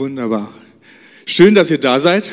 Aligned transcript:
Wunderbar. 0.00 0.50
Schön, 1.26 1.54
dass 1.54 1.70
ihr 1.70 1.76
da 1.76 2.00
seid. 2.00 2.32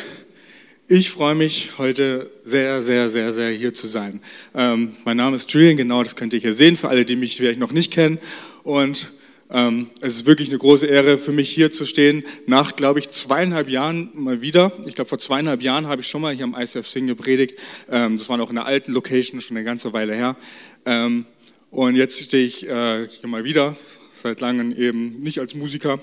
Ich 0.88 1.09
freue 1.09 1.36
mich 1.36 1.71
heute 1.77 2.32
sehr, 2.45 2.82
sehr, 2.82 3.09
sehr, 3.09 3.33
sehr 3.33 3.51
hier 3.51 3.73
zu 3.73 3.88
sein. 3.88 4.21
Ähm, 4.55 4.95
mein 5.04 5.18
Name 5.18 5.36
ist 5.36 5.51
Julian, 5.51 5.75
genau 5.75 6.01
das 6.01 6.15
könnt 6.15 6.33
ihr 6.33 6.39
hier 6.39 6.54
sehen, 6.54 6.77
für 6.77 6.88
alle, 6.88 7.04
die 7.04 7.18
mich 7.18 7.36
vielleicht 7.36 7.59
noch 7.59 7.73
nicht 7.73 7.91
kennen. 7.91 8.19
Und 8.64 9.09
ähm, 9.50 9.88
es 10.00 10.15
ist 10.15 10.25
wirklich 10.25 10.47
eine 10.47 10.59
große 10.59 10.88
Ehre 10.88 11.18
für 11.18 11.33
mich 11.33 11.50
hier 11.50 11.69
zu 11.69 11.83
stehen, 11.83 12.24
nach, 12.46 12.77
glaube 12.77 13.00
ich, 13.00 13.10
zweieinhalb 13.10 13.68
Jahren 13.68 14.11
mal 14.13 14.39
wieder. 14.39 14.71
Ich 14.86 14.96
glaube, 14.96 15.10
vor 15.10 15.19
zweieinhalb 15.19 15.61
Jahren 15.61 15.88
habe 15.88 15.99
ich 15.99 16.07
schon 16.07 16.21
mal 16.21 16.33
hier 16.33 16.46
am 16.46 16.55
ICF 16.57 16.88
Sing 16.88 17.05
gepredigt. 17.05 17.60
Ähm, 17.91 18.18
das 18.18 18.29
war 18.29 18.38
noch 18.38 18.47
in 18.47 18.55
der 18.55 18.65
alten 18.65 18.93
Location, 18.93 19.41
schon 19.41 19.57
eine 19.57 19.65
ganze 19.65 19.91
Weile 19.91 20.15
her. 20.15 20.38
Ähm, 20.86 21.25
und 21.69 21.97
jetzt 21.97 22.18
stehe 22.18 22.46
ich 22.46 22.65
äh, 22.65 23.05
hier 23.10 23.27
mal 23.27 23.43
wieder, 23.43 23.75
seit 24.17 24.41
langem 24.41 24.75
eben 24.75 25.19
nicht 25.19 25.39
als 25.39 25.55
Musiker. 25.55 25.99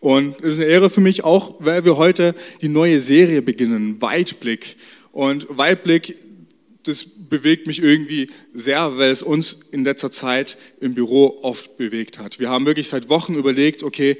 Und 0.00 0.40
es 0.40 0.54
ist 0.54 0.60
eine 0.60 0.68
Ehre 0.68 0.90
für 0.90 1.00
mich 1.00 1.24
auch, 1.24 1.56
weil 1.60 1.84
wir 1.84 1.96
heute 1.96 2.34
die 2.60 2.68
neue 2.68 3.00
Serie 3.00 3.42
beginnen, 3.42 4.00
Weitblick. 4.00 4.76
Und 5.12 5.46
Weitblick, 5.50 6.16
das 6.84 7.04
bewegt 7.04 7.66
mich 7.66 7.82
irgendwie 7.82 8.28
sehr, 8.52 8.98
weil 8.98 9.10
es 9.10 9.22
uns 9.22 9.68
in 9.70 9.84
letzter 9.84 10.10
Zeit 10.10 10.56
im 10.80 10.94
Büro 10.94 11.38
oft 11.42 11.76
bewegt 11.76 12.18
hat. 12.18 12.40
Wir 12.40 12.48
haben 12.48 12.66
wirklich 12.66 12.88
seit 12.88 13.08
Wochen 13.08 13.34
überlegt, 13.34 13.82
okay, 13.82 14.16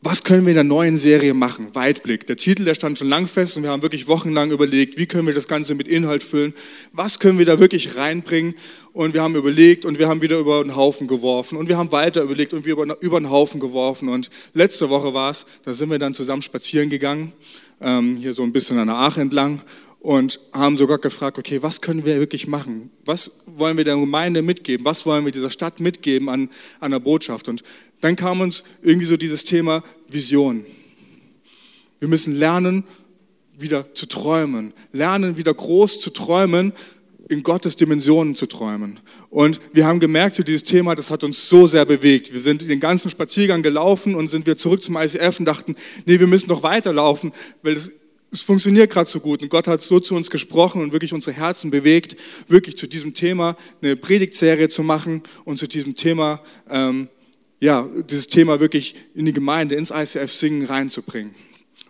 was 0.00 0.22
können 0.22 0.44
wir 0.44 0.50
in 0.50 0.54
der 0.56 0.64
neuen 0.64 0.96
Serie 0.96 1.34
machen? 1.34 1.74
Weitblick. 1.74 2.24
Der 2.26 2.36
Titel, 2.36 2.64
der 2.64 2.74
stand 2.74 2.98
schon 2.98 3.08
lang 3.08 3.26
fest 3.26 3.56
und 3.56 3.64
wir 3.64 3.70
haben 3.70 3.82
wirklich 3.82 4.06
wochenlang 4.06 4.52
überlegt, 4.52 4.96
wie 4.96 5.06
können 5.06 5.26
wir 5.26 5.34
das 5.34 5.48
Ganze 5.48 5.74
mit 5.74 5.88
Inhalt 5.88 6.22
füllen? 6.22 6.54
Was 6.92 7.18
können 7.18 7.38
wir 7.38 7.46
da 7.46 7.58
wirklich 7.58 7.96
reinbringen? 7.96 8.54
Und 8.92 9.12
wir 9.14 9.22
haben 9.22 9.34
überlegt 9.34 9.84
und 9.84 9.98
wir 9.98 10.08
haben 10.08 10.22
wieder 10.22 10.38
über 10.38 10.60
einen 10.60 10.76
Haufen 10.76 11.08
geworfen 11.08 11.58
und 11.58 11.68
wir 11.68 11.76
haben 11.76 11.90
weiter 11.90 12.22
überlegt 12.22 12.54
und 12.54 12.64
wir 12.64 12.74
über, 12.74 13.02
über 13.02 13.16
einen 13.16 13.30
Haufen 13.30 13.58
geworfen. 13.58 14.08
Und 14.08 14.30
letzte 14.54 14.88
Woche 14.88 15.14
war 15.14 15.30
es, 15.30 15.46
da 15.64 15.72
sind 15.72 15.90
wir 15.90 15.98
dann 15.98 16.14
zusammen 16.14 16.42
spazieren 16.42 16.90
gegangen, 16.90 17.32
ähm, 17.80 18.16
hier 18.16 18.34
so 18.34 18.44
ein 18.44 18.52
bisschen 18.52 18.78
an 18.78 18.86
der 18.86 18.96
Aach 18.96 19.16
entlang 19.18 19.62
und 20.00 20.38
haben 20.52 20.76
sogar 20.76 20.98
gefragt, 20.98 21.38
okay, 21.38 21.62
was 21.62 21.80
können 21.80 22.04
wir 22.04 22.18
wirklich 22.18 22.46
machen? 22.46 22.90
Was 23.04 23.40
wollen 23.46 23.76
wir 23.76 23.84
der 23.84 23.96
Gemeinde 23.96 24.42
mitgeben? 24.42 24.84
Was 24.84 25.04
wollen 25.06 25.24
wir 25.24 25.32
dieser 25.32 25.50
Stadt 25.50 25.80
mitgeben 25.80 26.28
an, 26.28 26.50
an 26.80 26.92
der 26.92 27.00
Botschaft? 27.00 27.48
Und 27.48 27.62
dann 28.00 28.14
kam 28.14 28.40
uns 28.40 28.62
irgendwie 28.82 29.06
so 29.06 29.16
dieses 29.16 29.44
Thema 29.44 29.82
Vision. 30.08 30.64
Wir 31.98 32.08
müssen 32.08 32.34
lernen, 32.34 32.84
wieder 33.58 33.92
zu 33.92 34.06
träumen, 34.06 34.72
lernen, 34.92 35.36
wieder 35.36 35.52
groß 35.52 35.98
zu 35.98 36.10
träumen, 36.10 36.72
in 37.28 37.42
Gottes 37.42 37.76
Dimensionen 37.76 38.36
zu 38.36 38.46
träumen. 38.46 39.00
Und 39.30 39.60
wir 39.72 39.84
haben 39.84 40.00
gemerkt, 40.00 40.36
für 40.36 40.44
dieses 40.44 40.64
Thema, 40.64 40.94
das 40.94 41.10
hat 41.10 41.24
uns 41.24 41.48
so 41.48 41.66
sehr 41.66 41.84
bewegt. 41.84 42.32
Wir 42.32 42.40
sind 42.40 42.62
den 42.62 42.80
ganzen 42.80 43.10
Spaziergang 43.10 43.62
gelaufen 43.62 44.14
und 44.14 44.28
sind 44.28 44.46
wir 44.46 44.56
zurück 44.56 44.82
zum 44.82 44.96
ICF 44.96 45.40
und 45.40 45.44
dachten, 45.44 45.76
nee, 46.06 46.18
wir 46.20 46.26
müssen 46.26 46.48
noch 46.48 46.62
weiterlaufen, 46.62 47.32
weil 47.62 47.74
es 47.74 47.92
es 48.30 48.42
funktioniert 48.42 48.90
gerade 48.90 49.08
so 49.08 49.20
gut 49.20 49.42
und 49.42 49.48
Gott 49.48 49.66
hat 49.66 49.82
so 49.82 50.00
zu 50.00 50.14
uns 50.14 50.30
gesprochen 50.30 50.82
und 50.82 50.92
wirklich 50.92 51.12
unsere 51.12 51.36
Herzen 51.36 51.70
bewegt, 51.70 52.16
wirklich 52.46 52.76
zu 52.76 52.86
diesem 52.86 53.14
Thema 53.14 53.56
eine 53.80 53.96
Predigtserie 53.96 54.68
zu 54.68 54.82
machen 54.82 55.22
und 55.44 55.58
zu 55.58 55.66
diesem 55.66 55.94
Thema, 55.94 56.40
ähm, 56.68 57.08
ja, 57.60 57.88
dieses 58.08 58.28
Thema 58.28 58.60
wirklich 58.60 58.94
in 59.14 59.26
die 59.26 59.32
Gemeinde, 59.32 59.76
ins 59.76 59.90
ICF 59.90 60.32
Singen 60.32 60.66
reinzubringen. 60.66 61.34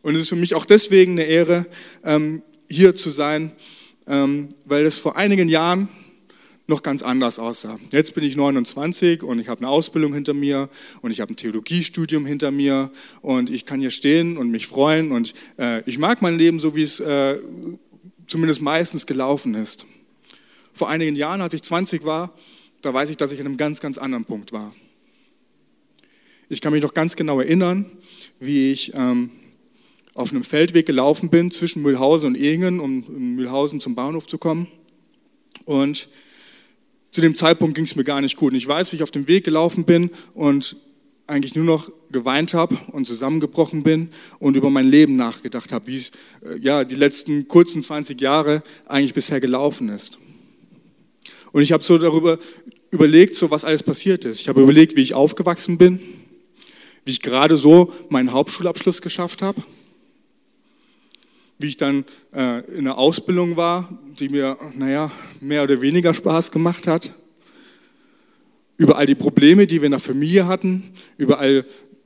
Und 0.03 0.15
es 0.15 0.23
ist 0.23 0.29
für 0.29 0.37
mich 0.37 0.55
auch 0.55 0.65
deswegen 0.65 1.13
eine 1.13 1.25
Ehre, 1.25 1.67
ähm, 2.05 2.43
hier 2.71 2.95
zu 2.95 3.11
sein, 3.11 3.53
ähm, 4.07 4.49
weil 4.65 4.87
es 4.87 4.99
vor 4.99 5.17
einigen 5.17 5.49
Jahren 5.49 5.89
noch 6.69 6.83
ganz 6.83 7.03
anders 7.03 7.39
aussah. 7.39 7.81
Jetzt 7.93 8.15
bin 8.15 8.23
ich 8.23 8.37
29 8.37 9.23
und 9.23 9.39
ich 9.39 9.49
habe 9.49 9.63
eine 9.63 9.71
Ausbildung 9.71 10.13
hinter 10.13 10.35
mir 10.35 10.69
und 11.01 11.11
ich 11.11 11.21
habe 11.21 11.33
ein 11.33 11.37
Theologiestudium 11.37 12.27
hinter 12.27 12.51
mir 12.51 12.91
und 13.23 13.49
ich 13.49 13.65
kann 13.65 13.81
hier 13.81 13.91
stehen 13.91 14.37
und 14.37 14.51
mich 14.51 14.67
freuen 14.67 15.11
und 15.11 15.33
äh, 15.59 15.83
ich 15.89 15.99
mag 15.99 16.21
mein 16.21 16.37
Leben 16.37 16.61
so, 16.61 16.77
wie 16.77 16.83
es 16.83 17.01
äh, 17.01 17.39
zumindest 18.27 18.61
meistens 18.61 19.07
gelaufen 19.07 19.55
ist. 19.55 19.87
Vor 20.75 20.91
einigen 20.91 21.17
Jahren, 21.17 21.41
als 21.41 21.55
ich 21.55 21.63
20 21.63 22.05
war, 22.05 22.35
da 22.83 22.93
weiß 22.93 23.09
ich, 23.09 23.17
dass 23.17 23.33
ich 23.33 23.41
an 23.41 23.47
einem 23.47 23.57
ganz, 23.57 23.81
ganz 23.81 23.97
anderen 23.97 24.27
Punkt 24.27 24.53
war. 24.53 24.75
Ich 26.51 26.61
kann 26.61 26.75
mich 26.75 26.83
noch 26.83 26.95
ganz 26.95 27.17
genau 27.17 27.41
erinnern, 27.41 27.87
wie 28.41 28.73
ich 28.73 28.93
ähm, 28.95 29.31
auf 30.13 30.33
einem 30.33 30.45
Feldweg 30.45 30.85
gelaufen 30.85 31.31
bin 31.31 31.51
zwischen 31.51 31.81
Mühlhausen 31.81 32.29
und 32.29 32.35
Ehingen, 32.37 32.79
um 32.79 33.05
in 33.09 33.37
Mühlhausen 33.37 33.81
zum 33.81 33.95
Bahnhof 33.95 34.27
zu 34.27 34.37
kommen. 34.37 34.67
Und 35.65 36.09
zu 37.11 37.21
dem 37.21 37.35
Zeitpunkt 37.35 37.75
ging 37.75 37.85
es 37.85 37.97
mir 37.97 38.05
gar 38.05 38.21
nicht 38.21 38.37
gut. 38.37 38.53
Und 38.53 38.59
ich 38.59 38.69
weiß, 38.69 38.93
wie 38.93 38.97
ich 38.97 39.03
auf 39.03 39.11
dem 39.11 39.29
Weg 39.29 39.45
gelaufen 39.45 39.85
bin 39.85 40.11
und 40.35 40.77
eigentlich 41.27 41.55
nur 41.55 41.65
noch 41.65 41.91
geweint 42.11 42.55
habe 42.55 42.77
und 42.93 43.07
zusammengebrochen 43.07 43.83
bin 43.83 44.09
und 44.39 44.57
über 44.57 44.71
mein 44.71 44.89
Leben 44.89 45.17
nachgedacht 45.17 45.73
habe, 45.73 45.87
wie 45.87 45.97
es 45.97 46.11
äh, 46.43 46.59
ja 46.59 46.85
die 46.85 46.95
letzten 46.95 47.49
kurzen 47.49 47.83
20 47.83 48.21
Jahre 48.21 48.63
eigentlich 48.87 49.15
bisher 49.15 49.41
gelaufen 49.41 49.91
ist. 49.91 50.19
Und 51.53 51.63
ich 51.63 51.73
habe 51.73 51.85
so 51.85 51.99
darüber 51.99 52.39
überlegt, 52.91 53.35
so 53.35 53.51
was 53.51 53.65
alles 53.65 53.83
passiert 53.83 54.25
ist. 54.25 54.41
Ich 54.41 54.49
habe 54.49 54.63
überlegt, 54.63 54.97
wie 54.97 55.03
ich 55.03 55.15
aufgewachsen 55.15 55.77
bin, 55.77 56.01
wie 57.05 57.11
ich 57.11 57.21
gerade 57.21 57.57
so 57.57 57.93
meinen 58.09 58.33
Hauptschulabschluss 58.33 59.03
geschafft 59.03 59.43
habe, 59.43 59.63
wie 61.59 61.67
ich 61.67 61.77
dann 61.77 62.05
äh, 62.33 62.61
in 62.71 62.81
einer 62.81 62.99
Ausbildung 62.99 63.57
war, 63.57 63.99
die 64.19 64.29
mir, 64.29 64.57
naja, 64.75 65.11
mehr 65.41 65.65
oder 65.65 65.81
weniger 65.81 66.15
Spaß 66.15 66.51
gemacht 66.51 66.87
hat, 66.87 67.13
über 68.77 68.97
all 68.97 69.07
die 69.07 69.17
Probleme, 69.17 69.67
die 69.67 69.81
wir 69.81 69.87
in 69.87 69.93
der 69.93 70.01
Familie 70.01 70.47
hatten, 70.47 70.93
über 71.17 71.41
all 71.41 71.65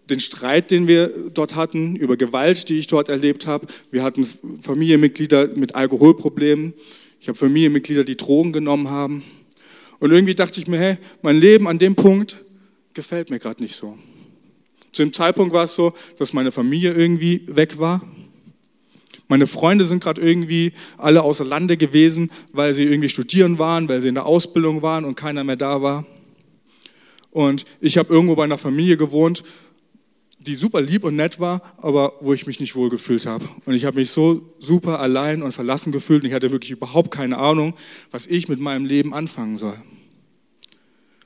den 0.08 0.20
Streit, 0.20 0.70
den 0.70 0.88
wir 0.88 1.12
dort 1.32 1.54
hatten, 1.54 1.96
über 1.96 2.16
Gewalt, 2.16 2.68
die 2.68 2.78
ich 2.78 2.86
dort 2.86 3.08
erlebt 3.08 3.46
habe. 3.46 3.66
Wir 3.90 4.02
hatten 4.02 4.26
Familienmitglieder 4.60 5.48
mit 5.54 5.74
Alkoholproblemen. 5.74 6.72
Ich 7.20 7.28
habe 7.28 7.38
Familienmitglieder, 7.38 8.04
die 8.04 8.16
Drogen 8.16 8.52
genommen 8.52 8.90
haben. 8.90 9.22
Und 10.00 10.10
irgendwie 10.10 10.34
dachte 10.34 10.60
ich 10.60 10.66
mir, 10.66 10.78
hey, 10.78 10.96
mein 11.22 11.38
Leben 11.38 11.68
an 11.68 11.78
dem 11.78 11.94
Punkt 11.94 12.38
gefällt 12.94 13.30
mir 13.30 13.38
gerade 13.38 13.62
nicht 13.62 13.76
so. 13.76 13.96
Zu 14.92 15.02
dem 15.02 15.12
Zeitpunkt 15.12 15.54
war 15.54 15.64
es 15.64 15.74
so, 15.74 15.94
dass 16.18 16.32
meine 16.32 16.52
Familie 16.52 16.92
irgendwie 16.92 17.46
weg 17.46 17.78
war. 17.78 18.02
Meine 19.32 19.46
Freunde 19.46 19.86
sind 19.86 20.04
gerade 20.04 20.20
irgendwie 20.20 20.74
alle 20.98 21.22
außer 21.22 21.42
Lande 21.42 21.78
gewesen, 21.78 22.30
weil 22.52 22.74
sie 22.74 22.82
irgendwie 22.82 23.08
studieren 23.08 23.58
waren, 23.58 23.88
weil 23.88 24.02
sie 24.02 24.08
in 24.08 24.14
der 24.14 24.26
Ausbildung 24.26 24.82
waren 24.82 25.06
und 25.06 25.14
keiner 25.14 25.42
mehr 25.42 25.56
da 25.56 25.80
war. 25.80 26.04
Und 27.30 27.64
ich 27.80 27.96
habe 27.96 28.12
irgendwo 28.12 28.36
bei 28.36 28.44
einer 28.44 28.58
Familie 28.58 28.98
gewohnt, 28.98 29.42
die 30.38 30.54
super 30.54 30.82
lieb 30.82 31.02
und 31.02 31.16
nett 31.16 31.40
war, 31.40 31.62
aber 31.78 32.12
wo 32.20 32.34
ich 32.34 32.46
mich 32.46 32.60
nicht 32.60 32.76
wohl 32.76 32.90
gefühlt 32.90 33.24
habe. 33.24 33.48
Und 33.64 33.72
ich 33.72 33.86
habe 33.86 34.00
mich 34.00 34.10
so 34.10 34.54
super 34.58 35.00
allein 35.00 35.42
und 35.42 35.52
verlassen 35.52 35.92
gefühlt 35.92 36.24
und 36.24 36.28
ich 36.28 36.34
hatte 36.34 36.52
wirklich 36.52 36.72
überhaupt 36.72 37.10
keine 37.10 37.38
Ahnung, 37.38 37.72
was 38.10 38.26
ich 38.26 38.48
mit 38.48 38.60
meinem 38.60 38.84
Leben 38.84 39.14
anfangen 39.14 39.56
soll. 39.56 39.80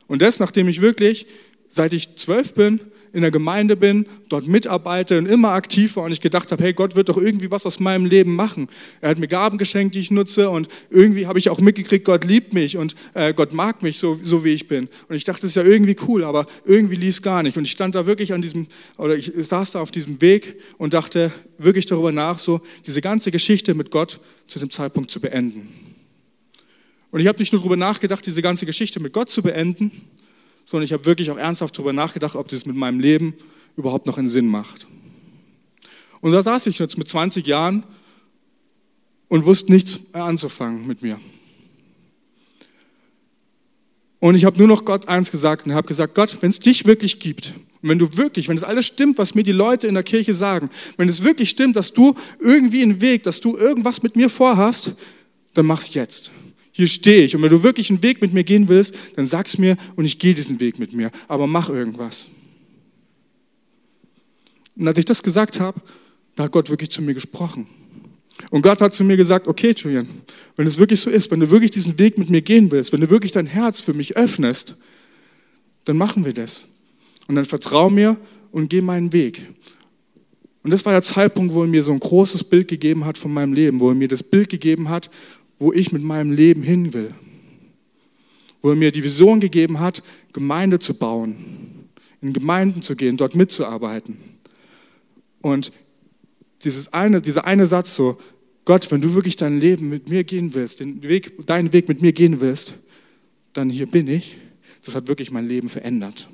Und 0.06 0.22
das, 0.22 0.38
nachdem 0.38 0.68
ich 0.68 0.80
wirklich, 0.80 1.26
seit 1.68 1.92
ich 1.92 2.14
zwölf 2.14 2.54
bin, 2.54 2.78
in 3.16 3.22
der 3.22 3.30
Gemeinde 3.30 3.76
bin, 3.76 4.04
dort 4.28 4.46
mitarbeite 4.46 5.16
und 5.16 5.24
immer 5.24 5.52
aktiv 5.52 5.96
war 5.96 6.04
und 6.04 6.12
ich 6.12 6.20
gedacht 6.20 6.52
habe, 6.52 6.62
hey, 6.62 6.74
Gott 6.74 6.96
wird 6.96 7.08
doch 7.08 7.16
irgendwie 7.16 7.50
was 7.50 7.64
aus 7.64 7.80
meinem 7.80 8.04
Leben 8.04 8.36
machen. 8.36 8.68
Er 9.00 9.08
hat 9.08 9.18
mir 9.18 9.26
Gaben 9.26 9.56
geschenkt, 9.56 9.94
die 9.94 10.00
ich 10.00 10.10
nutze 10.10 10.50
und 10.50 10.68
irgendwie 10.90 11.26
habe 11.26 11.38
ich 11.38 11.48
auch 11.48 11.58
mitgekriegt, 11.58 12.04
Gott 12.04 12.24
liebt 12.24 12.52
mich 12.52 12.76
und 12.76 12.94
äh, 13.14 13.32
Gott 13.32 13.54
mag 13.54 13.82
mich 13.82 13.98
so, 13.98 14.20
so 14.22 14.44
wie 14.44 14.50
ich 14.50 14.68
bin. 14.68 14.90
Und 15.08 15.16
ich 15.16 15.24
dachte, 15.24 15.40
das 15.40 15.52
ist 15.52 15.54
ja 15.54 15.62
irgendwie 15.62 15.96
cool, 16.06 16.24
aber 16.24 16.44
irgendwie 16.66 16.96
lief 16.96 17.14
es 17.14 17.22
gar 17.22 17.42
nicht. 17.42 17.56
Und 17.56 17.64
ich 17.64 17.70
stand 17.70 17.94
da 17.94 18.04
wirklich 18.04 18.34
an 18.34 18.42
diesem, 18.42 18.66
oder 18.98 19.16
ich 19.16 19.32
saß 19.34 19.70
da 19.70 19.80
auf 19.80 19.90
diesem 19.90 20.20
Weg 20.20 20.60
und 20.76 20.92
dachte 20.92 21.32
wirklich 21.56 21.86
darüber 21.86 22.12
nach, 22.12 22.38
so 22.38 22.60
diese 22.86 23.00
ganze 23.00 23.30
Geschichte 23.30 23.72
mit 23.72 23.90
Gott 23.90 24.20
zu 24.46 24.58
dem 24.58 24.70
Zeitpunkt 24.70 25.10
zu 25.10 25.20
beenden. 25.20 25.72
Und 27.10 27.20
ich 27.20 27.28
habe 27.28 27.38
nicht 27.38 27.50
nur 27.50 27.62
darüber 27.62 27.76
nachgedacht, 27.76 28.26
diese 28.26 28.42
ganze 28.42 28.66
Geschichte 28.66 29.00
mit 29.00 29.14
Gott 29.14 29.30
zu 29.30 29.42
beenden, 29.42 29.90
sondern 30.66 30.84
ich 30.84 30.92
habe 30.92 31.06
wirklich 31.06 31.30
auch 31.30 31.38
ernsthaft 31.38 31.78
darüber 31.78 31.94
nachgedacht, 31.94 32.34
ob 32.34 32.48
das 32.48 32.66
mit 32.66 32.76
meinem 32.76 33.00
Leben 33.00 33.34
überhaupt 33.76 34.06
noch 34.06 34.18
einen 34.18 34.28
Sinn 34.28 34.48
macht. 34.48 34.86
Und 36.20 36.32
da 36.32 36.42
saß 36.42 36.66
ich 36.66 36.78
jetzt 36.78 36.98
mit 36.98 37.08
20 37.08 37.46
Jahren 37.46 37.84
und 39.28 39.46
wusste 39.46 39.72
nichts 39.72 40.00
anzufangen 40.12 40.86
mit 40.86 41.02
mir. 41.02 41.18
Und 44.18 44.34
ich 44.34 44.44
habe 44.44 44.58
nur 44.58 44.66
noch 44.66 44.84
Gott 44.84 45.08
eins 45.08 45.30
gesagt 45.30 45.66
und 45.66 45.74
habe 45.74 45.86
gesagt, 45.86 46.14
Gott, 46.14 46.38
wenn 46.40 46.50
es 46.50 46.58
dich 46.58 46.84
wirklich 46.84 47.20
gibt, 47.20 47.54
wenn 47.82 47.98
du 47.98 48.16
wirklich, 48.16 48.48
wenn 48.48 48.56
es 48.56 48.64
alles 48.64 48.86
stimmt, 48.86 49.18
was 49.18 49.36
mir 49.36 49.44
die 49.44 49.52
Leute 49.52 49.86
in 49.86 49.94
der 49.94 50.02
Kirche 50.02 50.34
sagen, 50.34 50.68
wenn 50.96 51.08
es 51.08 51.22
wirklich 51.22 51.50
stimmt, 51.50 51.76
dass 51.76 51.92
du 51.92 52.16
irgendwie 52.40 52.82
einen 52.82 53.00
Weg, 53.00 53.22
dass 53.22 53.40
du 53.40 53.56
irgendwas 53.56 54.02
mit 54.02 54.16
mir 54.16 54.28
vorhast, 54.28 54.94
dann 55.54 55.66
mach's 55.66 55.94
jetzt 55.94 56.32
hier 56.76 56.88
stehe 56.88 57.24
ich. 57.24 57.34
Und 57.34 57.40
wenn 57.40 57.48
du 57.48 57.62
wirklich 57.62 57.88
einen 57.88 58.02
Weg 58.02 58.20
mit 58.20 58.34
mir 58.34 58.44
gehen 58.44 58.68
willst, 58.68 58.94
dann 59.14 59.24
sag's 59.26 59.56
mir 59.56 59.78
und 59.96 60.04
ich 60.04 60.18
gehe 60.18 60.34
diesen 60.34 60.60
Weg 60.60 60.78
mit 60.78 60.92
mir. 60.92 61.10
Aber 61.26 61.46
mach 61.46 61.70
irgendwas. 61.70 62.28
Und 64.76 64.86
als 64.86 64.98
ich 64.98 65.06
das 65.06 65.22
gesagt 65.22 65.58
habe, 65.58 65.80
da 66.34 66.44
hat 66.44 66.52
Gott 66.52 66.68
wirklich 66.68 66.90
zu 66.90 67.00
mir 67.00 67.14
gesprochen. 67.14 67.66
Und 68.50 68.60
Gott 68.60 68.82
hat 68.82 68.92
zu 68.92 69.04
mir 69.04 69.16
gesagt, 69.16 69.48
okay, 69.48 69.72
Julian, 69.74 70.06
wenn 70.56 70.66
es 70.66 70.76
wirklich 70.76 71.00
so 71.00 71.08
ist, 71.08 71.30
wenn 71.30 71.40
du 71.40 71.50
wirklich 71.50 71.70
diesen 71.70 71.98
Weg 71.98 72.18
mit 72.18 72.28
mir 72.28 72.42
gehen 72.42 72.70
willst, 72.70 72.92
wenn 72.92 73.00
du 73.00 73.08
wirklich 73.08 73.32
dein 73.32 73.46
Herz 73.46 73.80
für 73.80 73.94
mich 73.94 74.14
öffnest, 74.14 74.76
dann 75.86 75.96
machen 75.96 76.26
wir 76.26 76.34
das. 76.34 76.66
Und 77.26 77.36
dann 77.36 77.46
vertrau 77.46 77.88
mir 77.88 78.18
und 78.52 78.68
gehe 78.68 78.82
meinen 78.82 79.14
Weg. 79.14 79.48
Und 80.62 80.72
das 80.72 80.84
war 80.84 80.92
der 80.92 81.00
Zeitpunkt, 81.00 81.54
wo 81.54 81.62
er 81.62 81.68
mir 81.68 81.84
so 81.84 81.92
ein 81.92 82.00
großes 82.00 82.44
Bild 82.44 82.68
gegeben 82.68 83.06
hat 83.06 83.16
von 83.16 83.32
meinem 83.32 83.54
Leben, 83.54 83.80
wo 83.80 83.88
er 83.88 83.94
mir 83.94 84.08
das 84.08 84.22
Bild 84.22 84.50
gegeben 84.50 84.90
hat, 84.90 85.08
wo 85.58 85.72
ich 85.72 85.92
mit 85.92 86.02
meinem 86.02 86.32
Leben 86.32 86.62
hin 86.62 86.92
will. 86.92 87.14
Wo 88.60 88.70
er 88.70 88.76
mir 88.76 88.92
die 88.92 89.04
Vision 89.04 89.40
gegeben 89.40 89.80
hat, 89.80 90.02
Gemeinde 90.32 90.78
zu 90.78 90.94
bauen, 90.94 91.88
in 92.20 92.32
Gemeinden 92.32 92.82
zu 92.82 92.96
gehen, 92.96 93.16
dort 93.16 93.34
mitzuarbeiten. 93.34 94.18
Und 95.40 95.72
dieses 96.64 96.92
eine, 96.92 97.20
dieser 97.20 97.46
eine 97.46 97.66
Satz 97.66 97.94
so, 97.94 98.18
Gott, 98.64 98.90
wenn 98.90 99.00
du 99.00 99.14
wirklich 99.14 99.36
dein 99.36 99.60
Leben 99.60 99.88
mit 99.88 100.08
mir 100.08 100.24
gehen 100.24 100.52
willst, 100.54 100.80
den 100.80 101.02
Weg, 101.02 101.46
deinen 101.46 101.72
Weg 101.72 101.88
mit 101.88 102.02
mir 102.02 102.12
gehen 102.12 102.40
willst, 102.40 102.74
dann 103.52 103.70
hier 103.70 103.86
bin 103.86 104.08
ich. 104.08 104.36
Das 104.84 104.94
hat 104.94 105.08
wirklich 105.08 105.30
mein 105.30 105.46
Leben 105.46 105.68
verändert. 105.68 106.28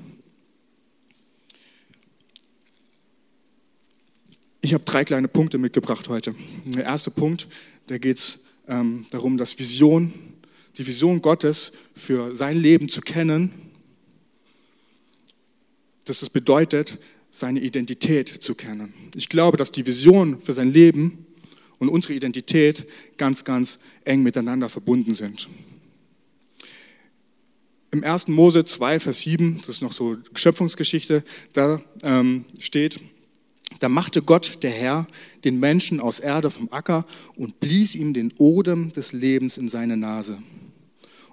Ich 4.61 4.73
habe 4.73 4.83
drei 4.83 5.03
kleine 5.03 5.27
Punkte 5.27 5.57
mitgebracht 5.57 6.09
heute. 6.09 6.33
Der 6.65 6.85
erste 6.85 7.11
Punkt, 7.11 7.47
da 7.87 7.97
geht 7.97 8.17
es 8.17 8.42
ähm, 8.67 9.05
darum, 9.11 9.37
dass 9.37 9.57
Vision, 9.59 10.13
die 10.77 10.85
Vision 10.85 11.21
Gottes 11.21 11.71
für 11.95 12.33
sein 12.35 12.57
Leben 12.57 12.89
zu 12.89 13.01
kennen, 13.01 13.51
dass 16.05 16.21
es 16.21 16.29
bedeutet, 16.29 16.97
seine 17.31 17.61
Identität 17.61 18.29
zu 18.29 18.55
kennen. 18.55 18.93
Ich 19.15 19.29
glaube, 19.29 19.57
dass 19.57 19.71
die 19.71 19.85
Vision 19.85 20.39
für 20.39 20.53
sein 20.53 20.71
Leben 20.71 21.25
und 21.79 21.89
unsere 21.89 22.13
Identität 22.13 22.85
ganz, 23.17 23.43
ganz 23.43 23.79
eng 24.05 24.23
miteinander 24.23 24.69
verbunden 24.69 25.15
sind. 25.15 25.49
Im 27.91 28.03
1. 28.03 28.27
Mose 28.29 28.65
2, 28.65 28.99
Vers 28.99 29.21
7, 29.21 29.57
das 29.57 29.69
ist 29.69 29.81
noch 29.81 29.93
so 29.93 30.17
Schöpfungsgeschichte, 30.33 31.23
da 31.53 31.81
ähm, 32.03 32.45
steht, 32.59 32.99
da 33.79 33.89
machte 33.89 34.21
Gott, 34.21 34.59
der 34.63 34.71
Herr, 34.71 35.07
den 35.43 35.59
Menschen 35.59 35.99
aus 35.99 36.19
Erde 36.19 36.49
vom 36.49 36.71
Acker 36.71 37.05
und 37.35 37.59
blies 37.59 37.95
ihm 37.95 38.13
den 38.13 38.33
Odem 38.37 38.93
des 38.93 39.13
Lebens 39.13 39.57
in 39.57 39.67
seine 39.67 39.97
Nase. 39.97 40.37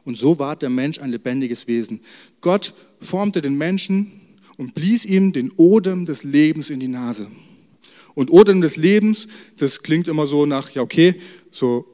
Und 0.05 0.17
so 0.17 0.39
ward 0.39 0.63
der 0.63 0.71
Mensch 0.71 0.99
ein 1.01 1.11
lebendiges 1.11 1.69
Wesen. 1.69 2.01
Gott 2.41 2.75
formte 3.01 3.43
den 3.43 3.57
Menschen 3.57 4.13
und 4.57 4.75
blies 4.75 5.05
ihm 5.05 5.33
den 5.33 5.53
Odem 5.57 6.07
des 6.07 6.25
Lebens 6.25 6.71
in 6.71 6.81
die 6.81 6.89
Nase. 6.89 7.29
Und 8.15 8.31
Odem 8.31 8.61
des 8.61 8.77
Lebens, 8.77 9.29
das 9.59 9.83
klingt 9.83 10.09
immer 10.09 10.27
so 10.27 10.47
nach, 10.47 10.71
ja 10.71 10.83
okay, 10.83 11.15
so 11.51 11.87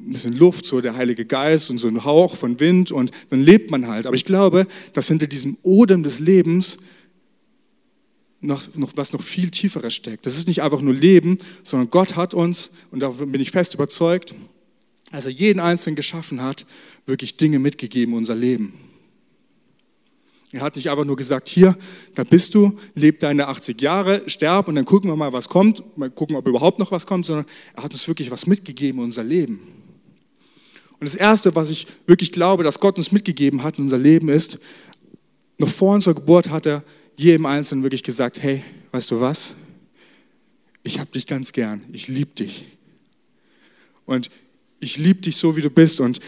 ein 0.00 0.12
bisschen 0.12 0.36
Luft, 0.36 0.66
so 0.66 0.80
der 0.80 0.96
Heilige 0.96 1.24
Geist 1.24 1.70
und 1.70 1.78
so 1.78 1.88
ein 1.88 2.04
Hauch 2.04 2.36
von 2.36 2.58
Wind 2.58 2.90
und 2.90 3.10
dann 3.30 3.42
lebt 3.42 3.70
man 3.70 3.86
halt. 3.86 4.06
Aber 4.06 4.16
ich 4.16 4.24
glaube, 4.24 4.66
dass 4.92 5.08
hinter 5.08 5.26
diesem 5.26 5.56
Odem 5.62 6.02
des 6.02 6.18
Lebens 6.18 6.78
noch, 8.42 8.62
noch 8.74 8.90
was 8.96 9.12
noch 9.12 9.22
viel 9.22 9.50
tieferes 9.50 9.94
steckt. 9.94 10.26
Das 10.26 10.36
ist 10.36 10.48
nicht 10.48 10.62
einfach 10.62 10.82
nur 10.82 10.94
Leben, 10.94 11.38
sondern 11.62 11.90
Gott 11.90 12.16
hat 12.16 12.34
uns, 12.34 12.70
und 12.90 13.00
davon 13.00 13.30
bin 13.32 13.40
ich 13.40 13.52
fest 13.52 13.74
überzeugt, 13.74 14.34
als 15.10 15.26
er 15.26 15.32
jeden 15.32 15.60
Einzelnen 15.60 15.96
geschaffen 15.96 16.42
hat, 16.42 16.66
wirklich 17.06 17.36
Dinge 17.36 17.58
mitgegeben 17.58 18.12
in 18.12 18.18
unser 18.18 18.34
Leben. 18.34 18.74
Er 20.50 20.60
hat 20.60 20.76
nicht 20.76 20.90
einfach 20.90 21.04
nur 21.04 21.16
gesagt, 21.16 21.48
hier, 21.48 21.76
da 22.14 22.24
bist 22.24 22.54
du, 22.54 22.78
leb 22.94 23.20
deine 23.20 23.48
80 23.48 23.80
Jahre, 23.80 24.22
sterb 24.26 24.68
und 24.68 24.74
dann 24.74 24.84
gucken 24.84 25.08
wir 25.08 25.16
mal, 25.16 25.32
was 25.32 25.48
kommt, 25.48 25.96
mal 25.96 26.10
gucken, 26.10 26.36
ob 26.36 26.46
überhaupt 26.46 26.78
noch 26.78 26.90
was 26.90 27.06
kommt, 27.06 27.24
sondern 27.24 27.46
er 27.74 27.84
hat 27.84 27.92
uns 27.92 28.06
wirklich 28.06 28.30
was 28.30 28.46
mitgegeben 28.46 28.98
in 28.98 29.06
unser 29.06 29.24
Leben. 29.24 29.60
Und 31.00 31.06
das 31.06 31.14
Erste, 31.14 31.54
was 31.54 31.70
ich 31.70 31.86
wirklich 32.06 32.32
glaube, 32.32 32.64
dass 32.64 32.80
Gott 32.80 32.98
uns 32.98 33.12
mitgegeben 33.12 33.62
hat 33.62 33.78
in 33.78 33.84
unser 33.84 33.98
Leben 33.98 34.28
ist, 34.28 34.58
noch 35.58 35.70
vor 35.70 35.94
unserer 35.94 36.14
Geburt 36.14 36.50
hat 36.50 36.66
er 36.66 36.84
jedem 37.16 37.46
Einzelnen 37.46 37.84
wirklich 37.84 38.02
gesagt, 38.02 38.42
hey, 38.42 38.62
weißt 38.92 39.10
du 39.10 39.20
was? 39.20 39.54
Ich 40.82 40.98
hab 40.98 41.12
dich 41.12 41.26
ganz 41.26 41.52
gern, 41.52 41.82
ich 41.92 42.08
liebe 42.08 42.34
dich. 42.34 42.66
Und 44.04 44.30
ich 44.80 44.98
liebe 44.98 45.20
dich 45.20 45.36
so, 45.36 45.56
wie 45.56 45.62
du 45.62 45.70
bist. 45.70 46.00
Und 46.00 46.20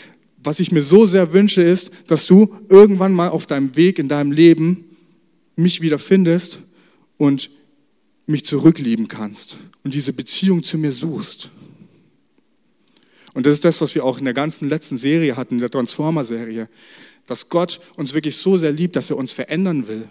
was 0.43 0.61
ich 0.61 0.71
mir 0.71 0.83
so 0.83 1.07
sehr 1.07 1.33
wünsche, 1.33 1.63
ist, 1.63 1.91
dass 2.07 2.27
du 2.27 2.55
irgendwann 2.69 3.13
mal 3.13 3.29
auf 3.29 3.47
deinem 3.47 3.75
Weg 3.77 3.99
in 3.99 4.09
deinem 4.09 4.31
Leben 4.31 4.97
mich 5.57 5.81
wieder 5.81 5.99
findest 5.99 6.61
und 7.17 7.51
mich 8.27 8.45
zurücklieben 8.45 9.09
kannst 9.09 9.59
und 9.83 9.95
diese 9.95 10.13
Beziehung 10.13 10.63
zu 10.63 10.79
mir 10.79 10.93
suchst. 10.93 11.51
Und 13.35 13.47
das 13.47 13.55
ist 13.55 13.65
das, 13.65 13.81
was 13.81 13.95
wir 13.95 14.05
auch 14.05 14.19
in 14.19 14.25
der 14.25 14.35
ganzen 14.35 14.69
letzten 14.69 14.97
Serie 14.97 15.37
hatten, 15.37 15.55
in 15.55 15.61
der 15.61 15.71
Transformer-Serie, 15.71 16.69
dass 17.27 17.49
Gott 17.49 17.81
uns 17.97 18.15
wirklich 18.15 18.37
so 18.37 18.57
sehr 18.59 18.73
liebt, 18.73 18.97
dass 18.97 19.11
er 19.11 19.17
uns 19.17 19.33
verändern 19.33 19.89
will. 19.89 20.09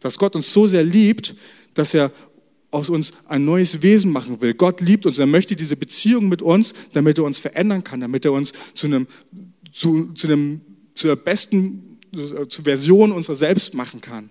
Dass 0.00 0.18
Gott 0.18 0.36
uns 0.36 0.52
so 0.52 0.66
sehr 0.66 0.84
liebt, 0.84 1.34
dass 1.74 1.94
er 1.94 2.12
aus 2.70 2.90
uns 2.90 3.12
ein 3.26 3.44
neues 3.44 3.82
Wesen 3.82 4.10
machen 4.10 4.40
will. 4.40 4.54
Gott 4.54 4.80
liebt 4.80 5.06
uns, 5.06 5.18
er 5.18 5.26
möchte 5.26 5.56
diese 5.56 5.76
Beziehung 5.76 6.28
mit 6.28 6.42
uns, 6.42 6.74
damit 6.92 7.18
er 7.18 7.24
uns 7.24 7.38
verändern 7.38 7.84
kann, 7.84 8.00
damit 8.00 8.24
er 8.24 8.32
uns 8.32 8.52
zu 8.74 8.86
einem, 8.86 9.06
zu, 9.72 10.12
zu 10.12 10.26
einem, 10.26 10.60
zur 10.94 11.16
besten 11.16 11.96
zur 12.48 12.64
Version 12.64 13.12
unserer 13.12 13.36
selbst 13.36 13.74
machen 13.74 14.00
kann. 14.00 14.30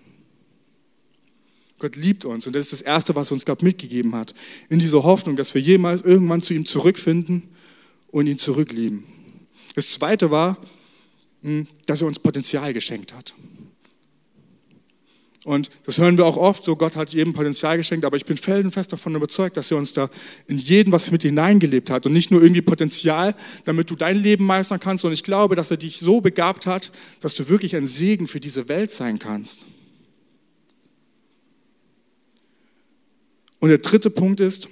Gott 1.78 1.96
liebt 1.96 2.24
uns 2.24 2.46
und 2.46 2.54
das 2.56 2.66
ist 2.66 2.72
das 2.72 2.80
Erste, 2.80 3.14
was 3.14 3.30
er 3.30 3.34
uns 3.34 3.44
Gott 3.44 3.62
mitgegeben 3.62 4.14
hat. 4.14 4.34
In 4.68 4.78
dieser 4.78 5.02
Hoffnung, 5.02 5.36
dass 5.36 5.54
wir 5.54 5.60
jemals 5.60 6.02
irgendwann 6.02 6.40
zu 6.40 6.54
ihm 6.54 6.64
zurückfinden 6.64 7.42
und 8.08 8.26
ihn 8.26 8.38
zurücklieben. 8.38 9.04
Das 9.74 9.90
Zweite 9.90 10.30
war, 10.30 10.56
hm, 11.42 11.66
dass 11.84 12.00
er 12.00 12.06
uns 12.06 12.18
Potenzial 12.18 12.72
geschenkt 12.72 13.12
hat. 13.12 13.34
Und 15.46 15.70
das 15.84 15.98
hören 15.98 16.18
wir 16.18 16.26
auch 16.26 16.36
oft, 16.36 16.64
so 16.64 16.74
Gott 16.74 16.96
hat 16.96 17.12
jedem 17.12 17.32
Potenzial 17.32 17.76
geschenkt, 17.76 18.04
aber 18.04 18.16
ich 18.16 18.24
bin 18.24 18.36
felsenfest 18.36 18.92
davon 18.92 19.14
überzeugt, 19.14 19.56
dass 19.56 19.70
er 19.70 19.76
uns 19.76 19.92
da 19.92 20.10
in 20.48 20.58
jeden 20.58 20.90
was 20.90 21.12
mit 21.12 21.22
hineingelebt 21.22 21.88
hat 21.88 22.04
und 22.04 22.12
nicht 22.12 22.32
nur 22.32 22.42
irgendwie 22.42 22.62
Potenzial, 22.62 23.32
damit 23.64 23.88
du 23.88 23.94
dein 23.94 24.20
Leben 24.20 24.44
meistern 24.44 24.80
kannst, 24.80 25.02
sondern 25.02 25.14
ich 25.14 25.22
glaube, 25.22 25.54
dass 25.54 25.70
er 25.70 25.76
dich 25.76 26.00
so 26.00 26.20
begabt 26.20 26.66
hat, 26.66 26.90
dass 27.20 27.34
du 27.34 27.48
wirklich 27.48 27.76
ein 27.76 27.86
Segen 27.86 28.26
für 28.26 28.40
diese 28.40 28.68
Welt 28.68 28.90
sein 28.90 29.20
kannst. 29.20 29.66
Und 33.60 33.68
der 33.68 33.78
dritte 33.78 34.10
Punkt 34.10 34.40
ist, 34.40 34.68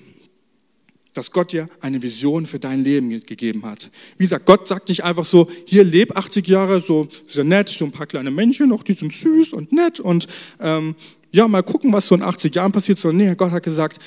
dass 1.15 1.31
Gott 1.31 1.53
dir 1.53 1.69
eine 1.81 2.03
Vision 2.03 2.45
für 2.45 2.59
dein 2.59 2.85
Leben 2.85 3.09
gegeben 3.25 3.65
hat. 3.65 3.91
Wie 4.19 4.25
gesagt, 4.25 4.47
Gott 4.47 4.69
sagt 4.69 4.89
nicht 4.89 5.05
einfach 5.05 5.25
so, 5.25 5.49
hier 5.65 5.85
leb 5.85 6.17
80 6.17 6.47
Jahre, 6.47 6.83
so 6.83 7.09
sehr 7.27 7.45
nett, 7.45 7.69
so 7.69 7.85
ein 7.85 7.93
paar 7.93 8.07
kleine 8.07 8.31
Männchen, 8.31 8.73
auch 8.73 8.83
die 8.83 8.95
sind 8.95 9.15
süß 9.15 9.53
und 9.53 9.73
nett 9.73 10.01
und 10.01 10.27
ähm, 10.61 10.95
ja, 11.33 11.49
mal 11.49 11.63
gucken, 11.63 11.93
was 11.93 12.07
so 12.07 12.15
in 12.15 12.23
80 12.23 12.55
Jahren 12.55 12.73
passiert. 12.73 12.99
Sondern 12.99 13.27
nee, 13.29 13.35
Gott 13.35 13.51
hat 13.51 13.63
gesagt, 13.63 13.99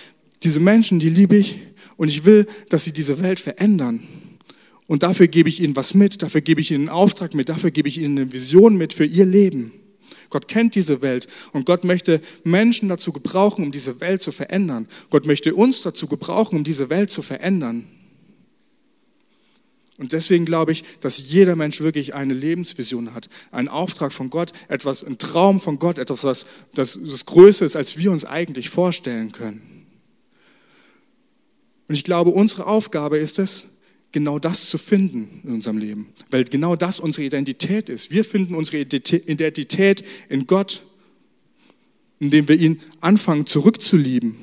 diese 0.43 0.59
Menschen, 0.59 0.99
die 0.99 1.09
liebe 1.09 1.35
ich 1.35 1.59
und 1.97 2.09
ich 2.09 2.23
will, 2.25 2.47
dass 2.69 2.83
sie 2.83 2.91
diese 2.91 3.21
Welt 3.21 3.39
verändern. 3.39 4.01
Und 4.87 5.03
dafür 5.03 5.27
gebe 5.27 5.49
ich 5.49 5.61
ihnen 5.61 5.75
was 5.75 5.93
mit, 5.93 6.23
dafür 6.23 6.41
gebe 6.41 6.61
ich 6.61 6.71
ihnen 6.71 6.87
einen 6.87 6.97
Auftrag 6.97 7.33
mit, 7.33 7.49
dafür 7.49 7.71
gebe 7.71 7.89
ich 7.89 7.97
ihnen 7.97 8.17
eine 8.17 8.31
Vision 8.31 8.77
mit 8.77 8.93
für 8.93 9.05
ihr 9.05 9.25
Leben. 9.25 9.73
Gott 10.29 10.47
kennt 10.47 10.75
diese 10.75 11.01
Welt 11.01 11.27
und 11.53 11.65
Gott 11.65 11.83
möchte 11.83 12.21
Menschen 12.43 12.89
dazu 12.89 13.11
gebrauchen, 13.11 13.63
um 13.63 13.71
diese 13.71 13.99
Welt 14.01 14.21
zu 14.21 14.31
verändern. 14.31 14.87
Gott 15.09 15.25
möchte 15.25 15.55
uns 15.55 15.81
dazu 15.81 16.07
gebrauchen, 16.07 16.57
um 16.57 16.63
diese 16.63 16.89
Welt 16.89 17.09
zu 17.09 17.21
verändern. 17.21 17.87
Und 19.97 20.13
deswegen 20.13 20.45
glaube 20.45 20.71
ich, 20.71 20.83
dass 20.99 21.29
jeder 21.29 21.55
Mensch 21.55 21.81
wirklich 21.81 22.13
eine 22.13 22.35
Lebensvision 22.35 23.15
hat, 23.15 23.29
einen 23.51 23.67
Auftrag 23.67 24.13
von 24.13 24.29
Gott, 24.29 24.53
etwas, 24.67 25.03
ein 25.03 25.17
Traum 25.17 25.59
von 25.59 25.79
Gott, 25.79 25.97
etwas, 25.97 26.23
was 26.23 26.45
das, 26.75 26.99
das 27.03 27.25
größer 27.25 27.65
ist, 27.65 27.75
als 27.75 27.97
wir 27.97 28.11
uns 28.11 28.23
eigentlich 28.23 28.69
vorstellen 28.69 29.31
können. 29.31 29.87
Und 31.87 31.95
ich 31.95 32.03
glaube, 32.03 32.29
unsere 32.29 32.67
Aufgabe 32.67 33.17
ist 33.17 33.39
es, 33.39 33.63
genau 34.11 34.39
das 34.39 34.69
zu 34.69 34.77
finden 34.77 35.41
in 35.43 35.53
unserem 35.53 35.77
Leben, 35.77 36.09
weil 36.31 36.43
genau 36.45 36.75
das 36.75 36.99
unsere 36.99 37.25
Identität 37.25 37.89
ist. 37.89 38.11
Wir 38.11 38.23
finden 38.23 38.55
unsere 38.55 38.79
Identität 38.79 40.03
in 40.29 40.47
Gott, 40.47 40.81
indem 42.19 42.47
wir 42.47 42.55
ihn 42.55 42.79
anfangen 43.01 43.45
zurückzulieben, 43.45 44.35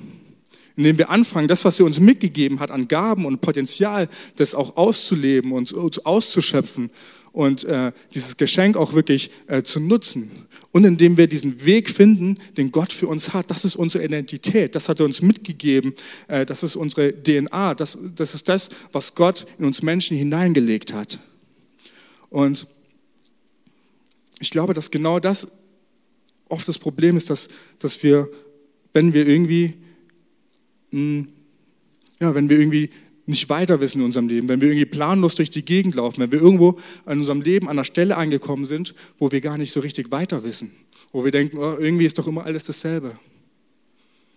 indem 0.76 0.98
wir 0.98 1.10
anfangen, 1.10 1.48
das, 1.48 1.64
was 1.64 1.80
er 1.80 1.86
uns 1.86 2.00
mitgegeben 2.00 2.60
hat 2.60 2.70
an 2.70 2.88
Gaben 2.88 3.24
und 3.26 3.40
Potenzial, 3.40 4.08
das 4.36 4.54
auch 4.54 4.76
auszuleben 4.76 5.52
und 5.52 5.74
auszuschöpfen 6.04 6.90
und 7.32 7.64
äh, 7.64 7.92
dieses 8.14 8.36
Geschenk 8.36 8.76
auch 8.76 8.94
wirklich 8.94 9.30
äh, 9.48 9.62
zu 9.62 9.80
nutzen. 9.80 10.30
Und 10.74 10.82
indem 10.82 11.16
wir 11.16 11.28
diesen 11.28 11.64
Weg 11.64 11.88
finden, 11.88 12.36
den 12.56 12.72
Gott 12.72 12.92
für 12.92 13.06
uns 13.06 13.32
hat. 13.32 13.48
Das 13.48 13.64
ist 13.64 13.76
unsere 13.76 14.04
Identität, 14.04 14.74
das 14.74 14.88
hat 14.88 14.98
er 14.98 15.06
uns 15.06 15.22
mitgegeben, 15.22 15.94
äh, 16.26 16.44
das 16.44 16.64
ist 16.64 16.74
unsere 16.74 17.12
DNA, 17.12 17.76
das, 17.76 17.96
das 18.16 18.34
ist 18.34 18.48
das, 18.48 18.70
was 18.90 19.14
Gott 19.14 19.46
in 19.56 19.66
uns 19.66 19.82
Menschen 19.82 20.16
hineingelegt 20.16 20.92
hat. 20.92 21.20
Und 22.28 22.66
ich 24.40 24.50
glaube, 24.50 24.74
dass 24.74 24.90
genau 24.90 25.20
das 25.20 25.46
oft 26.48 26.66
das 26.66 26.78
Problem 26.78 27.16
ist, 27.16 27.30
dass, 27.30 27.50
dass 27.78 28.02
wir, 28.02 28.28
wenn 28.92 29.14
wir 29.14 29.28
irgendwie, 29.28 29.74
mh, 30.90 30.98
hm, 30.98 31.28
ja, 32.20 32.34
wenn 32.34 32.50
wir 32.50 32.58
irgendwie 32.58 32.90
nicht 33.26 33.48
weiter 33.48 33.80
wissen 33.80 34.00
in 34.00 34.06
unserem 34.06 34.28
Leben, 34.28 34.48
wenn 34.48 34.60
wir 34.60 34.68
irgendwie 34.68 34.86
planlos 34.86 35.34
durch 35.34 35.50
die 35.50 35.64
Gegend 35.64 35.94
laufen, 35.94 36.20
wenn 36.20 36.32
wir 36.32 36.40
irgendwo 36.40 36.78
in 37.06 37.20
unserem 37.20 37.40
Leben 37.40 37.66
an 37.66 37.72
einer 37.72 37.84
Stelle 37.84 38.16
angekommen 38.16 38.66
sind, 38.66 38.94
wo 39.18 39.32
wir 39.32 39.40
gar 39.40 39.56
nicht 39.56 39.72
so 39.72 39.80
richtig 39.80 40.10
weiter 40.10 40.44
wissen, 40.44 40.72
wo 41.12 41.24
wir 41.24 41.32
denken, 41.32 41.58
oh, 41.58 41.76
irgendwie 41.78 42.04
ist 42.04 42.18
doch 42.18 42.26
immer 42.26 42.44
alles 42.44 42.64
dasselbe. 42.64 43.18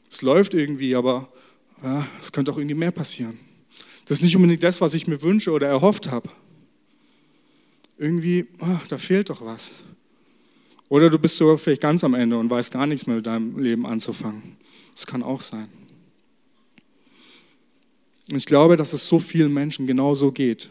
Es 0.10 0.22
läuft 0.22 0.54
irgendwie, 0.54 0.96
aber 0.96 1.30
ja, 1.84 2.08
es 2.22 2.32
könnte 2.32 2.52
auch 2.52 2.58
irgendwie 2.58 2.76
mehr 2.76 2.92
passieren. 2.92 3.38
Das 4.06 4.20
ist 4.20 4.24
nicht 4.24 4.36
unbedingt 4.36 4.64
das, 4.64 4.80
was 4.80 4.94
ich 4.94 5.06
mir 5.06 5.22
wünsche 5.22 5.52
oder 5.52 5.68
erhofft 5.68 6.10
habe. 6.10 6.30
Irgendwie, 7.98 8.48
ach, 8.60 8.88
da 8.88 8.98
fehlt 8.98 9.30
doch 9.30 9.44
was. 9.44 9.72
Oder 10.88 11.10
du 11.10 11.20
bist 11.20 11.36
sogar 11.36 11.58
vielleicht 11.58 11.82
ganz 11.82 12.04
am 12.04 12.14
Ende 12.14 12.38
und 12.38 12.50
weißt 12.50 12.72
gar 12.72 12.86
nichts 12.86 13.06
mehr 13.06 13.18
mit 13.18 13.26
deinem 13.26 13.60
Leben 13.60 13.86
anzufangen. 13.86 14.56
Das 14.96 15.06
kann 15.06 15.24
auch 15.24 15.42
sein. 15.42 15.68
Und 18.30 18.38
ich 18.38 18.46
glaube, 18.46 18.78
dass 18.78 18.94
es 18.94 19.08
so 19.08 19.20
vielen 19.20 19.54
Menschen 19.54 19.88
genauso 19.88 20.32
geht. 20.32 20.70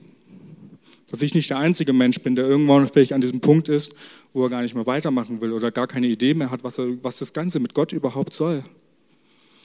Dass 1.08 1.22
ich 1.22 1.34
nicht 1.34 1.48
der 1.50 1.58
einzige 1.58 1.92
Mensch 1.92 2.20
bin, 2.20 2.34
der 2.34 2.46
irgendwann 2.46 2.88
vielleicht 2.88 3.12
an 3.12 3.20
diesem 3.20 3.40
Punkt 3.40 3.68
ist, 3.68 3.94
wo 4.32 4.42
er 4.42 4.50
gar 4.50 4.62
nicht 4.62 4.75
mehr 4.75 4.86
weitermachen 4.86 5.40
will 5.40 5.52
oder 5.52 5.70
gar 5.70 5.86
keine 5.86 6.08
Idee 6.08 6.34
mehr 6.34 6.50
hat, 6.50 6.64
was, 6.64 6.78
er, 6.78 7.02
was 7.02 7.18
das 7.18 7.32
Ganze 7.32 7.60
mit 7.60 7.75
Gott 7.75 7.92
überhaupt 7.92 8.34
soll. 8.34 8.64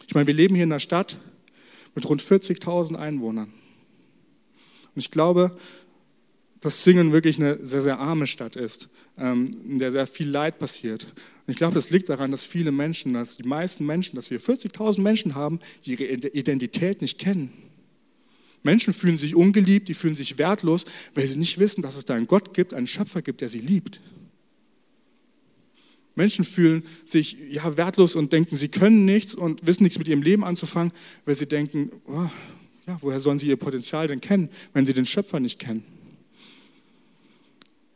Ich 0.07 0.13
meine, 0.13 0.27
wir 0.27 0.33
leben 0.33 0.55
hier 0.55 0.63
in 0.63 0.71
einer 0.71 0.79
Stadt 0.79 1.17
mit 1.95 2.07
rund 2.07 2.21
40.000 2.21 2.95
Einwohnern. 2.95 3.51
Und 4.95 5.01
ich 5.01 5.12
glaube, 5.12 5.57
dass 6.62 6.83
Singen 6.83 7.12
wirklich 7.12 7.39
eine 7.39 7.65
sehr, 7.65 7.81
sehr 7.81 8.00
arme 8.00 8.27
Stadt 8.27 8.55
ist, 8.55 8.89
ähm, 9.17 9.51
in 9.67 9.79
der 9.79 9.91
sehr 9.91 10.07
viel 10.07 10.29
Leid 10.29 10.60
passiert. 10.60 11.03
Und 11.03 11.51
ich 11.51 11.57
glaube, 11.57 11.74
das 11.74 11.89
liegt 11.89 12.07
daran, 12.10 12.31
dass 12.31 12.45
viele 12.45 12.71
Menschen, 12.71 13.13
dass 13.13 13.38
die 13.38 13.48
meisten 13.48 13.86
Menschen, 13.86 14.15
dass 14.15 14.29
wir 14.29 14.39
40.000 14.39 15.01
Menschen 15.01 15.36
haben, 15.36 15.60
die 15.86 15.93
ihre 15.93 16.03
Identität 16.03 17.01
nicht 17.01 17.17
kennen. 17.17 17.51
Menschen 18.63 18.94
fühlen 18.94 19.18
sich 19.18 19.36
ungeliebt, 19.36 19.89
die 19.89 19.94
fühlen 19.94 20.15
sich 20.15 20.38
wertlos, 20.38 20.86
weil 21.15 21.27
sie 21.27 21.38
nicht 21.38 21.60
wissen, 21.60 21.82
dass 21.82 21.96
es 21.96 22.06
da 22.06 22.13
einen 22.13 22.27
Gott 22.27 22.53
gibt, 22.53 22.74
einen 22.74 22.88
Schöpfer 22.88 23.22
gibt, 23.22 23.41
der 23.41 23.50
sie 23.50 23.60
liebt. 23.60 24.00
Menschen 26.15 26.44
fühlen 26.46 26.84
sich 27.06 27.38
ja 27.50 27.77
wertlos 27.77 28.15
und 28.15 28.34
denken, 28.34 28.56
sie 28.56 28.68
können 28.68 29.06
nichts 29.06 29.34
und 29.34 29.65
wissen 29.65 29.84
nichts 29.84 29.98
mit 29.98 30.08
ihrem 30.08 30.22
Leben 30.22 30.44
anzufangen, 30.44 30.91
weil 31.25 31.36
sie 31.36 31.48
denken, 31.48 31.89
oh, 32.06 32.30
ja, 32.86 32.98
woher 33.01 33.20
sollen 33.20 33.39
sie 33.39 33.48
ihr 33.48 33.56
Potenzial 33.56 34.08
denn 34.08 34.22
kennen, 34.22 34.50
wenn 34.74 34.86
sie 34.86 34.94
den 34.94 35.06
Schöpfer 35.06 35.39
nicht 35.39 35.60
kennen? 35.60 35.84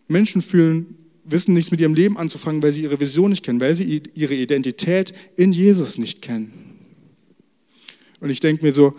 Menschen 0.07 0.41
fühlen, 0.41 0.95
wissen 1.25 1.53
nichts 1.53 1.71
mit 1.71 1.81
ihrem 1.81 1.95
Leben 1.95 2.17
anzufangen, 2.17 2.61
weil 2.63 2.71
sie 2.71 2.83
ihre 2.83 2.99
Vision 2.99 3.31
nicht 3.31 3.43
kennen, 3.43 3.59
weil 3.59 3.75
sie 3.75 4.01
ihre 4.13 4.35
Identität 4.35 5.13
in 5.35 5.51
Jesus 5.51 5.97
nicht 5.97 6.21
kennen. 6.21 6.53
Und 8.19 8.29
ich 8.29 8.39
denke 8.39 8.65
mir 8.65 8.73
so, 8.73 8.95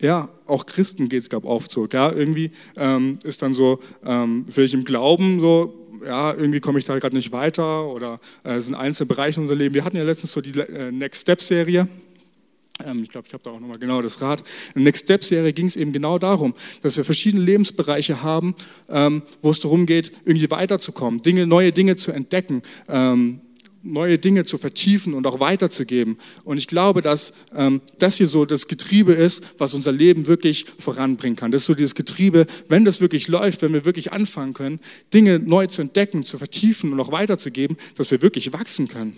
ja, 0.00 0.28
auch 0.46 0.66
Christen 0.66 1.08
geht 1.08 1.22
es, 1.22 1.44
oft 1.44 1.70
so. 1.70 1.88
Ja, 1.92 2.12
irgendwie 2.12 2.52
ähm, 2.76 3.18
ist 3.24 3.42
dann 3.42 3.54
so, 3.54 3.80
ähm, 4.04 4.44
vielleicht 4.48 4.74
im 4.74 4.84
Glauben 4.84 5.40
so, 5.40 5.74
ja, 6.04 6.32
irgendwie 6.32 6.60
komme 6.60 6.78
ich 6.78 6.84
da 6.84 6.98
gerade 6.98 7.16
nicht 7.16 7.32
weiter 7.32 7.86
oder 7.86 8.20
äh, 8.44 8.54
es 8.54 8.66
sind 8.66 8.74
einzelne 8.74 9.06
Bereiche 9.06 9.40
in 9.40 9.44
unserem 9.44 9.58
Leben. 9.58 9.74
Wir 9.74 9.84
hatten 9.84 9.96
ja 9.96 10.04
letztens 10.04 10.32
so 10.32 10.40
die 10.40 10.58
äh, 10.58 10.92
Next 10.92 11.22
Step 11.22 11.42
Serie. 11.42 11.88
Ähm, 12.84 13.02
ich 13.02 13.08
glaube, 13.08 13.26
ich 13.26 13.34
habe 13.34 13.42
da 13.42 13.50
auch 13.50 13.60
nochmal 13.60 13.78
genau 13.78 14.02
das 14.02 14.20
Rad. 14.20 14.40
In 14.68 14.82
der 14.82 14.84
Next 14.84 15.04
Step 15.04 15.24
Serie 15.24 15.52
ging 15.52 15.66
es 15.66 15.76
eben 15.76 15.92
genau 15.92 16.18
darum, 16.18 16.54
dass 16.82 16.96
wir 16.96 17.04
verschiedene 17.04 17.42
Lebensbereiche 17.42 18.22
haben, 18.22 18.54
ähm, 18.88 19.22
wo 19.42 19.50
es 19.50 19.60
darum 19.60 19.86
geht, 19.86 20.12
irgendwie 20.24 20.50
weiterzukommen, 20.50 21.22
Dinge, 21.22 21.46
neue 21.46 21.72
Dinge 21.72 21.96
zu 21.96 22.12
entdecken, 22.12 22.62
ähm, 22.88 23.40
neue 23.82 24.18
Dinge 24.18 24.44
zu 24.44 24.58
vertiefen 24.58 25.14
und 25.14 25.26
auch 25.26 25.40
weiterzugeben. 25.40 26.16
Und 26.44 26.58
ich 26.58 26.66
glaube, 26.66 27.02
dass 27.02 27.32
ähm, 27.54 27.80
das 27.98 28.16
hier 28.16 28.26
so 28.26 28.44
das 28.44 28.66
Getriebe 28.68 29.12
ist, 29.12 29.42
was 29.58 29.74
unser 29.74 29.92
Leben 29.92 30.26
wirklich 30.26 30.66
voranbringen 30.78 31.36
kann. 31.36 31.50
Das 31.50 31.62
ist 31.62 31.66
so 31.66 31.74
dieses 31.74 31.94
Getriebe, 31.94 32.46
wenn 32.68 32.84
das 32.84 33.00
wirklich 33.00 33.28
läuft, 33.28 33.62
wenn 33.62 33.72
wir 33.72 33.84
wirklich 33.84 34.12
anfangen 34.12 34.54
können, 34.54 34.80
Dinge 35.14 35.38
neu 35.38 35.66
zu 35.66 35.82
entdecken, 35.82 36.24
zu 36.24 36.38
vertiefen 36.38 36.92
und 36.92 37.00
auch 37.00 37.12
weiterzugeben, 37.12 37.76
dass 37.96 38.10
wir 38.10 38.20
wirklich 38.22 38.52
wachsen 38.52 38.88
können. 38.88 39.16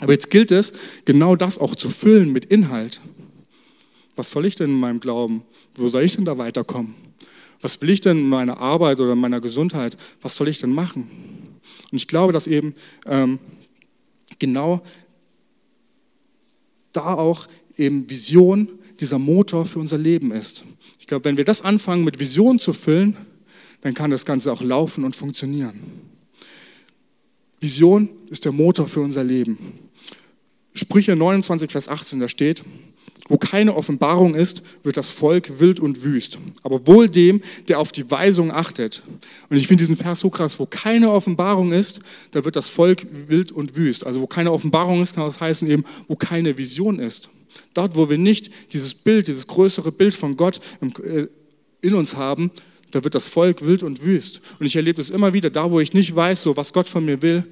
Aber 0.00 0.12
jetzt 0.12 0.30
gilt 0.30 0.50
es, 0.50 0.72
genau 1.04 1.36
das 1.36 1.58
auch 1.58 1.74
zu 1.74 1.88
füllen 1.88 2.32
mit 2.32 2.44
Inhalt. 2.46 3.00
Was 4.14 4.30
soll 4.30 4.46
ich 4.46 4.56
denn 4.56 4.70
in 4.70 4.80
meinem 4.80 5.00
Glauben? 5.00 5.42
Wo 5.74 5.88
soll 5.88 6.02
ich 6.02 6.16
denn 6.16 6.24
da 6.24 6.36
weiterkommen? 6.36 6.94
Was 7.60 7.80
will 7.80 7.90
ich 7.90 8.02
denn 8.02 8.18
in 8.18 8.28
meiner 8.28 8.60
Arbeit 8.60 9.00
oder 9.00 9.12
in 9.12 9.18
meiner 9.18 9.40
Gesundheit? 9.40 9.96
Was 10.20 10.36
soll 10.36 10.48
ich 10.48 10.58
denn 10.58 10.72
machen? 10.72 11.10
Und 11.90 11.96
ich 11.96 12.08
glaube, 12.08 12.32
dass 12.32 12.46
eben 12.46 12.74
ähm, 13.06 13.38
genau 14.38 14.82
da 16.92 17.14
auch 17.14 17.46
eben 17.76 18.08
Vision 18.08 18.68
dieser 19.00 19.18
Motor 19.18 19.66
für 19.66 19.78
unser 19.78 19.98
Leben 19.98 20.32
ist. 20.32 20.64
Ich 20.98 21.06
glaube, 21.06 21.26
wenn 21.26 21.36
wir 21.36 21.44
das 21.44 21.62
anfangen 21.62 22.04
mit 22.04 22.18
Vision 22.18 22.58
zu 22.58 22.72
füllen, 22.72 23.16
dann 23.82 23.94
kann 23.94 24.10
das 24.10 24.24
Ganze 24.24 24.52
auch 24.52 24.62
laufen 24.62 25.04
und 25.04 25.14
funktionieren. 25.14 25.80
Vision 27.60 28.08
ist 28.30 28.44
der 28.44 28.52
Motor 28.52 28.86
für 28.86 29.00
unser 29.00 29.24
Leben. 29.24 29.58
Sprüche 30.74 31.16
29, 31.16 31.70
Vers 31.70 31.88
18, 31.88 32.20
da 32.20 32.28
steht, 32.28 32.64
wo 33.28 33.36
keine 33.36 33.74
Offenbarung 33.74 34.34
ist, 34.34 34.62
wird 34.82 34.96
das 34.96 35.10
Volk 35.10 35.60
wild 35.60 35.80
und 35.80 36.04
wüst. 36.04 36.38
Aber 36.62 36.86
wohl 36.86 37.08
dem, 37.08 37.40
der 37.68 37.80
auf 37.80 37.92
die 37.92 38.10
Weisung 38.10 38.52
achtet. 38.52 39.02
Und 39.50 39.56
ich 39.56 39.66
finde 39.66 39.82
diesen 39.82 39.96
Vers 39.96 40.20
so 40.20 40.30
krass. 40.30 40.58
Wo 40.58 40.66
keine 40.66 41.10
Offenbarung 41.10 41.72
ist, 41.72 42.00
da 42.32 42.44
wird 42.44 42.56
das 42.56 42.68
Volk 42.68 43.06
wild 43.28 43.52
und 43.52 43.76
wüst. 43.76 44.06
Also 44.06 44.20
wo 44.20 44.26
keine 44.26 44.52
Offenbarung 44.52 45.02
ist, 45.02 45.14
kann 45.14 45.24
das 45.24 45.40
heißen 45.40 45.68
eben, 45.68 45.84
wo 46.08 46.16
keine 46.16 46.56
Vision 46.56 46.98
ist. 46.98 47.28
Dort, 47.74 47.96
wo 47.96 48.08
wir 48.10 48.18
nicht 48.18 48.50
dieses 48.72 48.94
Bild, 48.94 49.28
dieses 49.28 49.46
größere 49.46 49.92
Bild 49.92 50.14
von 50.14 50.36
Gott 50.36 50.60
äh, 51.02 51.26
in 51.80 51.94
uns 51.94 52.16
haben, 52.16 52.50
da 52.90 53.02
wird 53.02 53.14
das 53.14 53.28
Volk 53.28 53.66
wild 53.66 53.82
und 53.82 54.04
wüst. 54.04 54.40
Und 54.58 54.66
ich 54.66 54.76
erlebe 54.76 55.00
es 55.00 55.10
immer 55.10 55.32
wieder, 55.32 55.50
da 55.50 55.70
wo 55.70 55.80
ich 55.80 55.92
nicht 55.92 56.14
weiß, 56.14 56.42
so 56.42 56.56
was 56.56 56.72
Gott 56.72 56.88
von 56.88 57.04
mir 57.04 57.20
will, 57.22 57.44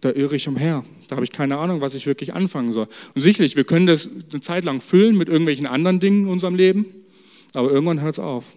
da 0.00 0.10
irre 0.12 0.36
ich 0.36 0.48
umher. 0.48 0.84
Da 1.08 1.16
habe 1.16 1.24
ich 1.24 1.32
keine 1.32 1.58
Ahnung, 1.58 1.80
was 1.80 1.94
ich 1.94 2.06
wirklich 2.06 2.34
anfangen 2.34 2.72
soll. 2.72 2.86
Und 3.14 3.20
sicherlich, 3.20 3.56
wir 3.56 3.64
können 3.64 3.86
das 3.86 4.08
eine 4.30 4.40
Zeit 4.40 4.64
lang 4.64 4.80
füllen 4.80 5.16
mit 5.16 5.28
irgendwelchen 5.28 5.66
anderen 5.66 6.00
Dingen 6.00 6.22
in 6.22 6.28
unserem 6.28 6.54
Leben, 6.54 6.86
aber 7.52 7.70
irgendwann 7.70 8.00
hört 8.00 8.14
es 8.14 8.18
auf. 8.18 8.56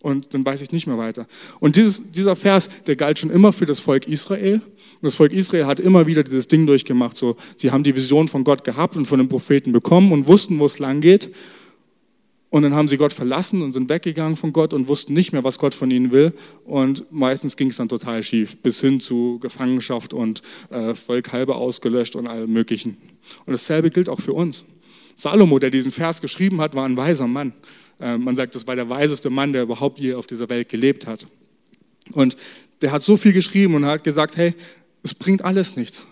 Und 0.00 0.32
dann 0.32 0.46
weiß 0.46 0.60
ich 0.60 0.70
nicht 0.70 0.86
mehr 0.86 0.96
weiter. 0.96 1.26
Und 1.58 1.76
dieses, 1.76 2.12
dieser 2.12 2.36
Vers, 2.36 2.68
der 2.86 2.94
galt 2.94 3.18
schon 3.18 3.30
immer 3.30 3.52
für 3.52 3.66
das 3.66 3.80
Volk 3.80 4.06
Israel. 4.06 4.54
Und 4.54 5.02
das 5.02 5.16
Volk 5.16 5.32
Israel 5.32 5.66
hat 5.66 5.80
immer 5.80 6.06
wieder 6.06 6.22
dieses 6.22 6.46
Ding 6.46 6.66
durchgemacht. 6.66 7.16
So, 7.16 7.36
sie 7.56 7.72
haben 7.72 7.82
die 7.82 7.96
Vision 7.96 8.28
von 8.28 8.44
Gott 8.44 8.62
gehabt 8.62 8.96
und 8.96 9.06
von 9.06 9.18
den 9.18 9.28
Propheten 9.28 9.72
bekommen 9.72 10.12
und 10.12 10.28
wussten, 10.28 10.58
wo 10.60 10.66
es 10.66 10.78
lang 10.78 11.00
geht. 11.00 11.30
Und 12.50 12.62
dann 12.62 12.74
haben 12.74 12.88
sie 12.88 12.96
Gott 12.96 13.12
verlassen 13.12 13.60
und 13.60 13.72
sind 13.72 13.90
weggegangen 13.90 14.36
von 14.36 14.54
Gott 14.54 14.72
und 14.72 14.88
wussten 14.88 15.12
nicht 15.12 15.32
mehr, 15.32 15.44
was 15.44 15.58
Gott 15.58 15.74
von 15.74 15.90
ihnen 15.90 16.12
will. 16.12 16.32
Und 16.64 17.04
meistens 17.12 17.56
ging 17.56 17.68
es 17.68 17.76
dann 17.76 17.90
total 17.90 18.22
schief, 18.22 18.56
bis 18.56 18.80
hin 18.80 19.00
zu 19.00 19.38
Gefangenschaft 19.40 20.14
und 20.14 20.40
äh, 20.70 20.94
Volk 20.94 21.32
halber 21.32 21.56
ausgelöscht 21.56 22.16
und 22.16 22.26
allem 22.26 22.50
Möglichen. 22.50 22.96
Und 23.44 23.52
dasselbe 23.52 23.90
gilt 23.90 24.08
auch 24.08 24.20
für 24.20 24.32
uns. 24.32 24.64
Salomo, 25.14 25.58
der 25.58 25.70
diesen 25.70 25.90
Vers 25.90 26.22
geschrieben 26.22 26.60
hat, 26.60 26.74
war 26.74 26.86
ein 26.86 26.96
weiser 26.96 27.26
Mann. 27.26 27.52
Äh, 28.00 28.16
man 28.16 28.34
sagt, 28.34 28.54
das 28.54 28.66
war 28.66 28.76
der 28.76 28.88
weiseste 28.88 29.28
Mann, 29.28 29.52
der 29.52 29.64
überhaupt 29.64 30.00
je 30.00 30.14
auf 30.14 30.26
dieser 30.26 30.48
Welt 30.48 30.70
gelebt 30.70 31.06
hat. 31.06 31.26
Und 32.12 32.36
der 32.80 32.92
hat 32.92 33.02
so 33.02 33.18
viel 33.18 33.32
geschrieben 33.34 33.74
und 33.74 33.84
hat 33.84 34.04
gesagt, 34.04 34.36
hey, 34.38 34.54
es 35.02 35.14
bringt 35.14 35.44
alles 35.44 35.76
nichts. 35.76 36.06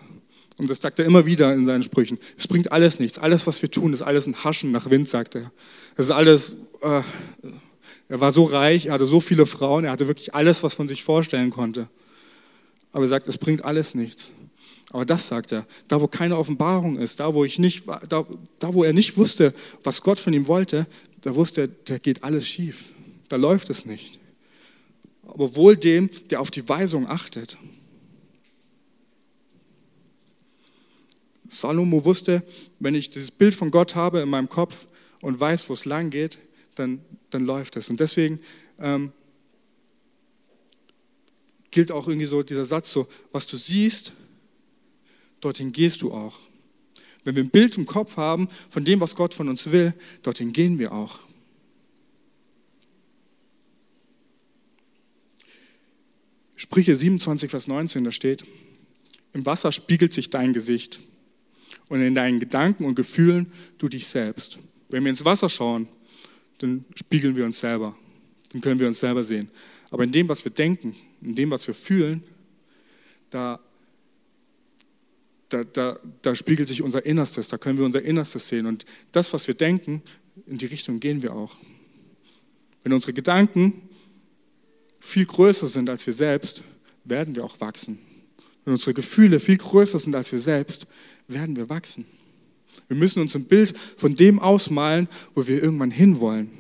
Und 0.59 0.71
das 0.71 0.81
sagt 0.81 0.99
er 0.99 1.05
immer 1.05 1.27
wieder 1.27 1.53
in 1.53 1.67
seinen 1.67 1.83
Sprüchen. 1.83 2.19
Es 2.39 2.49
bringt 2.49 2.73
alles 2.73 2.99
nichts. 2.99 3.19
Alles, 3.19 3.47
was 3.47 3.61
wir 3.61 3.71
tun, 3.71 3.93
ist 3.93 4.03
alles 4.03 4.27
ein 4.27 4.43
Haschen 4.43 4.73
nach 4.73 4.89
Wind, 4.89 5.09
sagt 5.09 5.35
er. 5.35 5.53
Das 5.97 6.07
ist 6.07 6.13
alles, 6.13 6.57
äh, 6.81 7.03
er 8.09 8.21
war 8.21 8.33
so 8.33 8.45
reich, 8.45 8.87
er 8.87 8.95
hatte 8.95 9.07
so 9.07 9.21
viele 9.21 9.45
Frauen, 9.45 9.85
er 9.85 9.91
hatte 9.91 10.09
wirklich 10.09 10.35
alles, 10.35 10.63
was 10.63 10.79
man 10.79 10.89
sich 10.89 11.03
vorstellen 11.03 11.51
konnte. 11.51 11.89
Aber 12.93 13.05
er 13.05 13.09
sagt, 13.09 13.29
es 13.29 13.37
bringt 13.37 13.65
alles 13.65 13.95
nichts. 13.95 14.33
Aber 14.91 15.05
das 15.05 15.27
sagt 15.27 15.53
er, 15.53 15.67
da 15.89 16.01
wo 16.01 16.07
keine 16.07 16.39
Offenbarung 16.39 16.97
ist, 16.97 17.21
da 17.21 17.35
wo, 17.35 17.45
ich 17.45 17.59
nicht, 17.59 17.85
da, 18.09 18.25
da 18.59 18.73
wo 18.73 18.85
er 18.85 18.93
nicht 18.93 19.17
wusste, 19.19 19.53
was 19.85 20.01
Gott 20.01 20.21
von 20.21 20.33
ihm 20.33 20.47
wollte, 20.47 20.87
da 21.23 21.35
wusste 21.35 21.63
er, 21.63 21.69
da 21.85 21.99
geht 21.99 22.25
alles 22.25 22.47
schief. 22.47 22.91
Da 23.29 23.37
läuft 23.37 23.69
es 23.69 23.85
nicht. 23.85 24.21
Aber 25.27 25.57
wohl 25.57 25.77
dem, 25.77 26.09
der 26.31 26.41
auf 26.41 26.51
die 26.51 26.67
Weisung 26.69 27.09
achtet. 27.09 27.59
Salomo 31.49 32.05
wusste, 32.05 32.43
wenn 32.79 32.95
ich 32.95 33.11
dieses 33.11 33.31
Bild 33.31 33.55
von 33.55 33.71
Gott 33.71 33.95
habe 33.95 34.21
in 34.21 34.29
meinem 34.29 34.49
Kopf 34.49 34.87
und 35.21 35.39
weiß, 35.39 35.69
wo 35.69 35.75
es 35.75 35.85
lang 35.85 36.11
geht, 36.11 36.39
dann, 36.75 37.01
dann 37.31 37.45
läuft 37.45 37.77
es. 37.77 37.91
Und 37.91 38.01
deswegen 38.01 38.41
ähm, 38.79 39.13
gilt 41.71 41.93
auch 41.93 42.09
irgendwie 42.09 42.27
so 42.27 42.43
dieser 42.43 42.65
Satz 42.65 42.91
so, 42.91 43.09
was 43.33 43.47
du 43.47 43.57
siehst, 43.57 44.13
dorthin 45.41 45.73
gehst 45.73 46.03
du 46.03 46.13
auch. 46.13 46.41
Wenn 47.25 47.35
wir 47.35 47.43
ein 47.43 47.51
Bild 47.51 47.77
im 47.77 47.87
Kopf 47.87 48.17
haben 48.17 48.49
von 48.69 48.85
dem, 48.85 49.01
was 49.01 49.15
Gott 49.15 49.35
von 49.35 49.49
uns 49.49 49.73
will, 49.73 49.95
dorthin 50.23 50.53
gehen 50.53 50.79
wir 50.79 50.93
auch. 50.93 51.21
Sprüche 56.57 56.97
27, 56.97 57.51
Vers 57.51 57.67
19, 57.67 58.05
da 58.05 58.13
steht, 58.13 58.45
im 59.35 59.45
Wasser 59.45 59.73
spiegelt 59.73 60.13
sich 60.13 60.31
dein 60.31 60.53
Gesicht 60.53 61.01
und 61.89 62.01
in 62.01 62.15
deinen 62.15 62.41
Gedanken 62.41 62.85
und 62.85 62.95
Gefühlen 62.95 63.53
du 63.79 63.89
dich 63.89 64.07
selbst. 64.07 64.59
Wenn 64.89 65.05
wir 65.05 65.11
ins 65.11 65.25
Wasser 65.25 65.49
schauen, 65.49 65.89
dann 66.59 66.85
spiegeln 66.95 67.37
wir 67.37 67.45
uns 67.45 67.61
selber. 67.61 67.97
Dann 68.53 68.61
können 68.61 68.81
wir 68.81 68.87
uns 68.87 68.99
selber 68.99 69.25
sehen. 69.25 69.51
Aber 69.91 70.05
in 70.05 70.13
dem, 70.13 70.29
was 70.29 70.45
wir 70.45 70.53
denken, 70.53 70.95
in 71.23 71.35
dem, 71.35 71.51
was 71.51 71.67
wir 71.67 71.75
fühlen, 71.75 72.23
da, 73.31 73.61
da, 75.49 75.65
da, 75.65 75.99
da 76.23 76.35
spiegelt 76.35 76.69
sich 76.69 76.83
unser 76.83 77.05
Innerstes, 77.05 77.49
da 77.49 77.59
können 77.59 77.79
wir 77.79 77.85
unser 77.85 78.03
Innerstes 78.03 78.49
sehen. 78.49 78.67
Und 78.67 78.85
das, 79.13 79.33
was 79.33 79.47
wir 79.47 79.55
denken, 79.55 80.03
in 80.47 80.59
die 80.59 80.67
Richtung 80.67 81.01
gehen 81.01 81.23
wir 81.23 81.35
auch. 81.35 81.57
Wenn 82.83 82.93
unsere 82.93 83.13
Gedanken 83.13 83.89
viel 85.01 85.27
größer 85.27 85.67
sind 85.67 85.89
als 85.89 86.07
wir 86.07 86.15
selbst, 86.15 86.63
werden 87.05 87.37
wir 87.37 87.45
auch 87.45 87.61
wachsen. 87.61 87.99
Wenn 88.65 88.75
unsere 88.75 88.95
Gefühle 88.95 89.41
viel 89.41 89.57
größer 89.57 89.99
sind 89.99 90.15
als 90.15 90.33
wir 90.33 90.41
selbst, 90.41 90.87
werden 91.29 91.57
wir 91.57 91.69
wachsen. 91.69 92.07
Wir 92.89 92.97
müssen 92.97 93.21
uns 93.21 93.35
ein 93.35 93.45
Bild 93.45 93.75
von 93.97 94.15
dem 94.15 94.39
ausmalen, 94.39 95.09
wo 95.35 95.47
wir 95.47 95.63
irgendwann 95.63 95.91
hinwollen. 95.91 96.51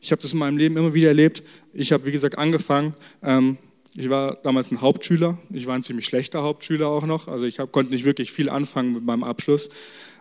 Ich 0.00 0.10
habe 0.10 0.20
das 0.20 0.32
in 0.32 0.38
meinem 0.38 0.56
Leben 0.56 0.76
immer 0.76 0.94
wieder 0.94 1.08
erlebt. 1.08 1.42
Ich 1.72 1.92
habe, 1.92 2.06
wie 2.06 2.12
gesagt, 2.12 2.36
angefangen. 2.36 2.94
Ähm, 3.22 3.56
ich 3.94 4.08
war 4.08 4.36
damals 4.42 4.70
ein 4.72 4.80
Hauptschüler. 4.80 5.38
Ich 5.52 5.66
war 5.66 5.74
ein 5.74 5.82
ziemlich 5.82 6.06
schlechter 6.06 6.42
Hauptschüler 6.42 6.88
auch 6.88 7.06
noch. 7.06 7.28
Also 7.28 7.44
ich 7.44 7.58
hab, 7.58 7.70
konnte 7.70 7.92
nicht 7.92 8.04
wirklich 8.04 8.32
viel 8.32 8.48
anfangen 8.48 8.94
mit 8.94 9.04
meinem 9.04 9.22
Abschluss. 9.22 9.68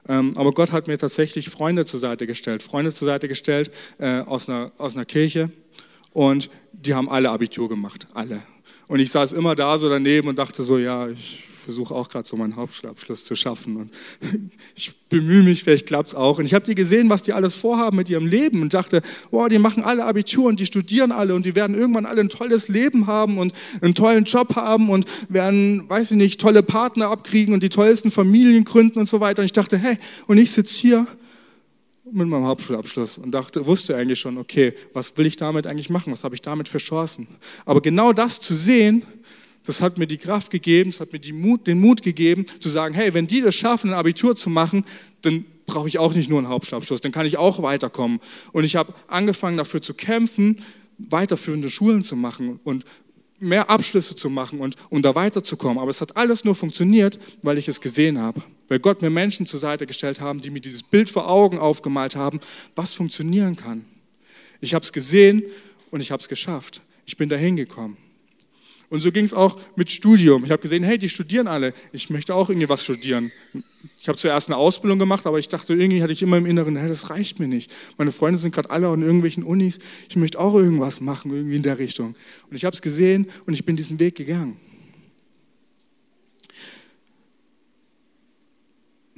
Ähm, 0.08 0.34
aber 0.36 0.52
Gott 0.52 0.72
hat 0.72 0.88
mir 0.88 0.98
tatsächlich 0.98 1.50
Freunde 1.50 1.86
zur 1.86 2.00
Seite 2.00 2.28
gestellt. 2.28 2.62
Freunde 2.62 2.94
zur 2.94 3.08
Seite 3.08 3.28
gestellt 3.28 3.72
äh, 3.98 4.20
aus, 4.20 4.50
einer, 4.50 4.72
aus 4.78 4.96
einer 4.96 5.06
Kirche. 5.06 5.50
Und 6.14 6.50
die 6.74 6.94
haben 6.94 7.10
alle 7.10 7.32
Abitur 7.32 7.70
gemacht. 7.70 8.08
Alle. 8.14 8.42
Und 8.92 9.00
ich 9.00 9.10
saß 9.10 9.32
immer 9.32 9.56
da 9.56 9.80
so 9.80 9.88
daneben 9.88 10.28
und 10.28 10.38
dachte 10.38 10.64
so, 10.64 10.78
ja, 10.78 11.08
ich 11.08 11.46
versuche 11.48 11.96
auch 11.96 12.10
gerade 12.10 12.28
so 12.28 12.36
meinen 12.36 12.58
Hauptschulabschluss 12.58 13.24
zu 13.24 13.38
schaffen. 13.38 13.78
Und 13.78 13.90
ich 14.76 14.92
bemühe 15.08 15.44
mich, 15.44 15.64
vielleicht 15.64 15.88
klappt 15.88 16.10
es 16.10 16.16
auch. 16.16 16.40
Und 16.40 16.46
ich 16.46 16.54
habe 16.54 16.66
die 16.66 16.76
gesehen, 16.76 17.10
was 17.10 17.22
die 17.22 17.32
alles 17.32 17.56
vorhaben 17.56 17.96
mit 17.96 18.10
ihrem 18.10 18.28
Leben 18.28 18.62
und 18.62 18.74
dachte, 18.74 19.02
boah, 19.30 19.48
die 19.48 19.60
machen 19.60 19.84
alle 19.84 20.04
Abitur 20.04 20.48
und 20.48 20.60
die 20.60 20.66
studieren 20.66 21.14
alle 21.14 21.36
und 21.36 21.46
die 21.46 21.56
werden 21.56 21.74
irgendwann 21.74 22.06
alle 22.06 22.20
ein 22.20 22.28
tolles 22.28 22.68
Leben 22.68 23.08
haben 23.08 23.38
und 23.38 23.54
einen 23.80 23.96
tollen 23.96 24.26
Job 24.26 24.58
haben 24.58 24.90
und 24.90 25.06
werden, 25.30 25.88
weiß 25.88 26.12
ich 26.12 26.18
nicht, 26.18 26.42
tolle 26.42 26.62
Partner 26.62 27.12
abkriegen 27.12 27.54
und 27.54 27.64
die 27.64 27.70
tollsten 27.70 28.12
Familien 28.12 28.66
gründen 28.66 29.00
und 29.00 29.08
so 29.08 29.22
weiter. 29.22 29.42
Und 29.42 29.46
ich 29.46 29.54
dachte, 29.54 29.78
hey, 29.78 29.98
und 30.28 30.38
ich 30.38 30.52
sitze 30.52 30.78
hier 30.78 31.08
mit 32.14 32.28
meinem 32.28 32.46
Hauptschulabschluss 32.46 33.18
und 33.18 33.32
dachte, 33.32 33.66
wusste 33.66 33.96
eigentlich 33.96 34.20
schon, 34.20 34.38
okay, 34.38 34.74
was 34.94 35.18
will 35.18 35.26
ich 35.26 35.38
damit 35.38 35.68
eigentlich 35.68 35.90
machen? 35.90 36.12
Was 36.14 36.24
habe 36.24 36.36
ich 36.36 36.42
damit 36.42 36.70
für 36.70 36.78
Chancen? 36.78 37.28
Aber 37.66 37.82
genau 37.82 38.14
das 38.14 38.40
zu 38.40 38.54
sehen, 38.54 39.04
das 39.66 39.82
hat 39.82 39.98
mir 39.98 40.08
die 40.08 40.18
Kraft 40.18 40.52
gegeben, 40.52 40.92
das 40.92 41.00
hat 41.00 41.14
mir 41.14 41.20
Mut, 41.34 41.68
den 41.68 41.80
Mut 41.80 42.02
gegeben, 42.02 42.46
zu 42.60 42.70
sagen, 42.70 42.94
hey, 42.94 43.14
wenn 43.14 43.28
die 43.28 43.42
das 43.42 43.56
schaffen, 43.56 43.92
ein 43.92 43.96
Abitur 43.96 44.36
zu 44.36 44.50
machen, 44.50 44.86
dann 45.22 45.46
brauche 45.66 45.88
ich 45.88 46.00
auch 46.00 46.14
nicht 46.14 46.30
nur 46.30 46.40
einen 46.40 46.50
Hauptschulabschluss, 46.50 47.02
dann 47.02 47.12
kann 47.12 47.26
ich 47.26 47.38
auch 47.38 47.62
weiterkommen. 47.62 48.20
Und 48.52 48.64
ich 48.64 48.76
habe 48.76 48.94
angefangen 49.08 49.58
dafür 49.58 49.82
zu 49.82 49.94
kämpfen, 49.94 50.64
weiterführende 50.98 51.70
Schulen 51.70 52.04
zu 52.04 52.16
machen 52.16 52.60
und 52.64 52.84
mehr 53.40 53.70
Abschlüsse 53.70 54.16
zu 54.16 54.30
machen 54.30 54.60
und 54.60 54.76
um 54.90 55.02
da 55.02 55.16
weiterzukommen. 55.16 55.80
Aber 55.80 55.90
es 55.90 56.02
hat 56.02 56.16
alles 56.18 56.44
nur 56.44 56.56
funktioniert, 56.56 57.20
weil 57.42 57.58
ich 57.58 57.68
es 57.68 57.82
gesehen 57.82 58.20
habe. 58.20 58.42
Weil 58.72 58.80
Gott 58.80 59.02
mir 59.02 59.10
Menschen 59.10 59.46
zur 59.46 59.60
Seite 59.60 59.86
gestellt 59.86 60.22
haben, 60.22 60.40
die 60.40 60.50
mir 60.50 60.62
dieses 60.62 60.82
Bild 60.82 61.10
vor 61.10 61.30
Augen 61.30 61.60
aufgemalt 61.60 62.16
haben, 62.16 62.40
was 62.74 62.94
funktionieren 62.94 63.58
kann. 63.58 63.84
Ich 64.62 64.74
habe 64.74 64.86
es 64.86 64.94
gesehen 64.94 65.44
und 65.90 66.00
ich 66.00 66.10
habe 66.10 66.22
es 66.22 66.30
geschafft. 66.30 66.80
Ich 67.06 67.18
bin 67.18 67.28
dahin 67.28 67.58
gekommen. 67.58 67.98
Und 68.90 69.02
so 69.02 69.12
ging 69.12 69.26
es 69.26 69.34
auch 69.34 69.60
mit 69.76 69.92
Studium. 69.92 70.46
Ich 70.46 70.52
habe 70.52 70.62
gesehen, 70.62 70.86
hey, 70.86 70.98
die 70.98 71.10
studieren 71.10 71.48
alle. 71.48 71.74
Ich 71.92 72.10
möchte 72.10 72.34
auch 72.34 72.50
irgendwie 72.50 72.70
was 72.70 72.86
studieren. 72.86 73.34
Ich 74.00 74.08
habe 74.08 74.18
zuerst 74.18 74.48
eine 74.48 74.56
Ausbildung 74.56 75.00
gemacht, 75.00 75.28
aber 75.28 75.38
ich 75.38 75.50
dachte, 75.50 75.74
irgendwie 75.74 76.02
hatte 76.02 76.14
ich 76.14 76.22
immer 76.22 76.38
im 76.38 76.46
Inneren, 76.46 76.78
hey, 76.78 76.88
das 76.88 77.10
reicht 77.10 77.42
mir 77.42 77.50
nicht. 77.50 77.70
Meine 77.98 78.14
Freunde 78.14 78.40
sind 78.40 78.56
gerade 78.56 78.70
alle 78.70 78.88
an 78.88 79.02
irgendwelchen 79.02 79.44
Unis. 79.44 79.80
Ich 80.08 80.16
möchte 80.16 80.40
auch 80.40 80.56
irgendwas 80.56 81.02
machen, 81.02 81.36
irgendwie 81.36 81.58
in 81.58 81.64
der 81.64 81.78
Richtung. 81.78 82.16
Und 82.50 82.56
ich 82.56 82.64
habe 82.64 82.74
es 82.74 82.82
gesehen 82.82 83.30
und 83.46 83.54
ich 83.54 83.66
bin 83.66 83.76
diesen 83.76 84.00
Weg 84.00 84.16
gegangen. 84.16 84.58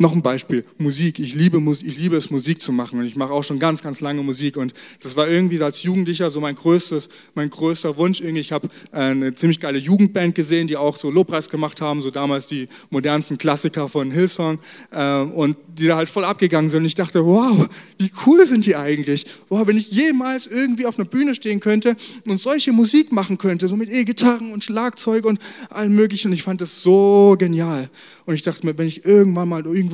Noch 0.04 0.12
ein 0.12 0.22
Beispiel, 0.22 0.66
Musik. 0.80 1.18
Ich 1.18 1.34
liebe, 1.34 1.64
ich 1.82 1.98
liebe 1.98 2.18
es, 2.18 2.30
Musik 2.30 2.62
zu 2.62 2.74
machen. 2.74 3.00
Und 3.00 3.06
ich 3.06 3.16
mache 3.16 3.32
auch 3.32 3.46
schon 3.46 3.58
ganz, 3.58 3.82
ganz 3.82 4.02
lange 4.02 4.22
Musik. 4.22 4.58
Und 4.58 4.74
das 5.02 5.16
war 5.16 5.30
irgendwie 5.30 5.64
als 5.64 5.82
Jugendlicher 5.84 6.30
so 6.30 6.42
mein, 6.42 6.56
größtes, 6.56 7.08
mein 7.36 7.50
größter 7.50 7.96
Wunsch. 7.96 8.20
Irgendwie, 8.20 8.42
ich 8.42 8.52
habe 8.52 8.68
äh, 8.92 8.98
eine 8.98 9.34
ziemlich 9.34 9.62
geile 9.62 9.80
Jugendband 9.80 10.36
gesehen, 10.36 10.68
die 10.68 10.76
auch 10.76 10.98
so 10.98 11.10
Lobpreis 11.10 11.50
gemacht 11.50 11.80
haben, 11.80 12.02
so 12.02 12.12
damals 12.12 12.48
die 12.48 12.68
modernsten 12.90 13.38
Klassiker 13.38 13.88
von 13.88 14.12
Hillsong. 14.12 14.60
Äh, 14.92 15.22
und 15.22 15.56
die 15.70 15.88
da 15.88 15.96
halt 15.96 16.10
voll 16.10 16.26
abgegangen 16.26 16.70
sind. 16.70 16.82
Und 16.82 16.88
ich 16.88 16.96
dachte, 16.96 17.26
wow, 17.26 17.66
wie 17.98 18.12
cool 18.26 18.46
sind 18.46 18.66
die 18.66 18.76
eigentlich? 18.76 19.26
Wow, 19.48 19.66
wenn 19.68 19.78
ich 19.78 19.90
jemals 19.90 20.48
irgendwie 20.48 20.86
auf 20.86 21.00
einer 21.00 21.08
Bühne 21.08 21.34
stehen 21.34 21.62
könnte 21.62 21.96
und 22.28 22.42
solche 22.42 22.74
Musik 22.74 23.14
machen 23.14 23.38
könnte, 23.38 23.70
so 23.70 23.78
mit 23.78 23.90
E-Gitarren 23.90 24.52
und 24.52 24.66
Schlagzeug 24.66 25.24
und 25.24 25.40
allem 25.70 25.96
möglichen. 25.96 26.28
Und 26.28 26.34
ich 26.34 26.44
fand 26.44 26.60
das 26.60 26.82
so 26.82 27.38
genial. 27.40 27.90
Und 28.26 28.36
ich 28.36 28.42
dachte 28.42 28.66
mir, 28.66 28.78
wenn 28.78 28.88
ich 28.88 29.06
irgendwann 29.06 29.48
mal 29.50 29.66
irgendwo 29.66 29.93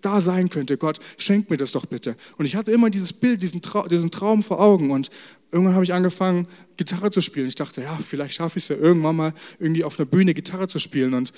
da 0.00 0.20
sein 0.20 0.50
könnte, 0.50 0.76
Gott, 0.76 1.00
schenk 1.16 1.50
mir 1.50 1.56
das 1.56 1.72
doch 1.72 1.86
bitte. 1.86 2.16
Und 2.36 2.46
ich 2.46 2.56
hatte 2.56 2.70
immer 2.70 2.90
dieses 2.90 3.12
Bild, 3.12 3.42
diesen, 3.42 3.62
Trau 3.62 3.86
diesen 3.86 4.10
Traum 4.10 4.42
vor 4.42 4.60
Augen. 4.60 4.90
Und 4.90 5.10
irgendwann 5.50 5.74
habe 5.74 5.84
ich 5.84 5.92
angefangen, 5.92 6.46
Gitarre 6.76 7.10
zu 7.10 7.20
spielen. 7.20 7.48
Ich 7.48 7.54
dachte, 7.54 7.82
ja, 7.82 7.98
vielleicht 7.98 8.34
schaffe 8.34 8.58
ich 8.58 8.64
es 8.64 8.68
ja 8.68 8.76
irgendwann 8.76 9.16
mal, 9.16 9.32
irgendwie 9.58 9.84
auf 9.84 9.98
einer 9.98 10.06
Bühne 10.06 10.34
Gitarre 10.34 10.68
zu 10.68 10.78
spielen. 10.78 11.14
Und 11.14 11.32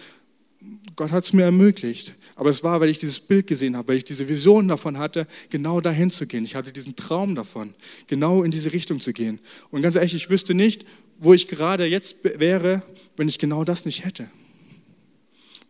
Gott 0.96 1.12
hat 1.12 1.24
es 1.24 1.32
mir 1.32 1.44
ermöglicht. 1.44 2.14
Aber 2.36 2.50
es 2.50 2.62
war, 2.64 2.80
weil 2.80 2.88
ich 2.88 2.98
dieses 2.98 3.20
Bild 3.20 3.46
gesehen 3.46 3.76
habe, 3.76 3.88
weil 3.88 3.96
ich 3.96 4.04
diese 4.04 4.28
Vision 4.28 4.68
davon 4.68 4.98
hatte, 4.98 5.26
genau 5.48 5.80
dahin 5.80 6.10
zu 6.10 6.26
gehen. 6.26 6.44
Ich 6.44 6.54
hatte 6.54 6.72
diesen 6.72 6.96
Traum 6.96 7.34
davon, 7.34 7.74
genau 8.06 8.42
in 8.42 8.50
diese 8.50 8.72
Richtung 8.72 9.00
zu 9.00 9.12
gehen. 9.12 9.38
Und 9.70 9.82
ganz 9.82 9.94
ehrlich, 9.94 10.14
ich 10.14 10.30
wüsste 10.30 10.54
nicht, 10.54 10.84
wo 11.18 11.34
ich 11.34 11.48
gerade 11.48 11.86
jetzt 11.86 12.16
wäre, 12.22 12.82
wenn 13.16 13.28
ich 13.28 13.38
genau 13.38 13.64
das 13.64 13.84
nicht 13.84 14.04
hätte 14.04 14.30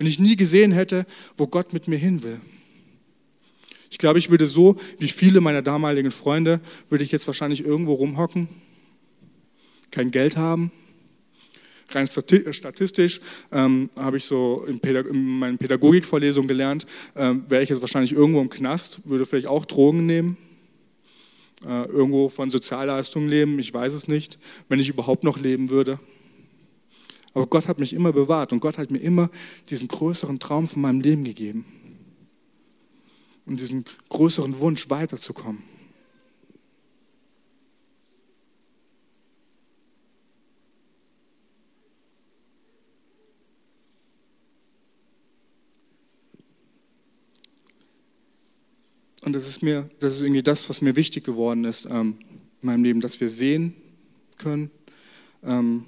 wenn 0.00 0.06
ich 0.06 0.18
nie 0.18 0.34
gesehen 0.34 0.72
hätte, 0.72 1.04
wo 1.36 1.46
Gott 1.46 1.74
mit 1.74 1.86
mir 1.86 1.98
hin 1.98 2.22
will. 2.22 2.40
Ich 3.90 3.98
glaube, 3.98 4.18
ich 4.18 4.30
würde 4.30 4.46
so, 4.46 4.76
wie 4.98 5.08
viele 5.08 5.42
meiner 5.42 5.60
damaligen 5.60 6.10
Freunde, 6.10 6.62
würde 6.88 7.04
ich 7.04 7.12
jetzt 7.12 7.26
wahrscheinlich 7.26 7.62
irgendwo 7.62 7.92
rumhocken, 7.92 8.48
kein 9.90 10.10
Geld 10.10 10.38
haben. 10.38 10.72
Rein 11.90 12.06
statistisch 12.06 13.20
ähm, 13.52 13.90
habe 13.94 14.16
ich 14.16 14.24
so 14.24 14.64
in, 14.66 14.80
Pädag 14.80 15.06
in 15.06 15.38
meinen 15.38 15.58
Pädagogikvorlesungen 15.58 16.48
gelernt, 16.48 16.86
ähm, 17.14 17.44
wäre 17.50 17.62
ich 17.62 17.68
jetzt 17.68 17.82
wahrscheinlich 17.82 18.12
irgendwo 18.12 18.40
im 18.40 18.48
Knast, 18.48 19.06
würde 19.06 19.26
vielleicht 19.26 19.48
auch 19.48 19.66
Drogen 19.66 20.06
nehmen, 20.06 20.38
äh, 21.66 21.84
irgendwo 21.84 22.30
von 22.30 22.50
Sozialleistungen 22.50 23.28
leben, 23.28 23.58
ich 23.58 23.74
weiß 23.74 23.92
es 23.92 24.08
nicht, 24.08 24.38
wenn 24.70 24.80
ich 24.80 24.88
überhaupt 24.88 25.24
noch 25.24 25.38
leben 25.38 25.68
würde. 25.68 26.00
Aber 27.33 27.47
Gott 27.47 27.69
hat 27.69 27.79
mich 27.79 27.93
immer 27.93 28.12
bewahrt 28.12 28.53
und 28.53 28.61
Gott 28.61 28.79
hat 28.79 28.90
mir 28.90 28.99
immer 28.99 29.31
diesen 29.69 29.88
größeren 29.88 30.38
Traum 30.38 30.66
von 30.66 30.83
meinem 30.83 31.01
Leben 31.01 31.25
gegeben 31.25 31.64
und 33.47 33.61
diesen 33.61 33.85
größeren 34.09 34.59
Wunsch 34.59 34.90
weiterzukommen. 34.90 35.62
Und 49.23 49.35
das 49.35 49.47
ist 49.47 49.62
mir, 49.62 49.85
das 50.01 50.16
ist 50.16 50.23
irgendwie 50.23 50.43
das, 50.43 50.69
was 50.69 50.81
mir 50.81 50.97
wichtig 50.97 51.25
geworden 51.25 51.64
ist 51.64 51.85
ähm, 51.85 52.19
in 52.62 52.66
meinem 52.66 52.85
Leben, 52.85 53.01
dass 53.01 53.21
wir 53.21 53.31
sehen 53.31 53.75
können, 54.37 54.71
ähm, 55.45 55.85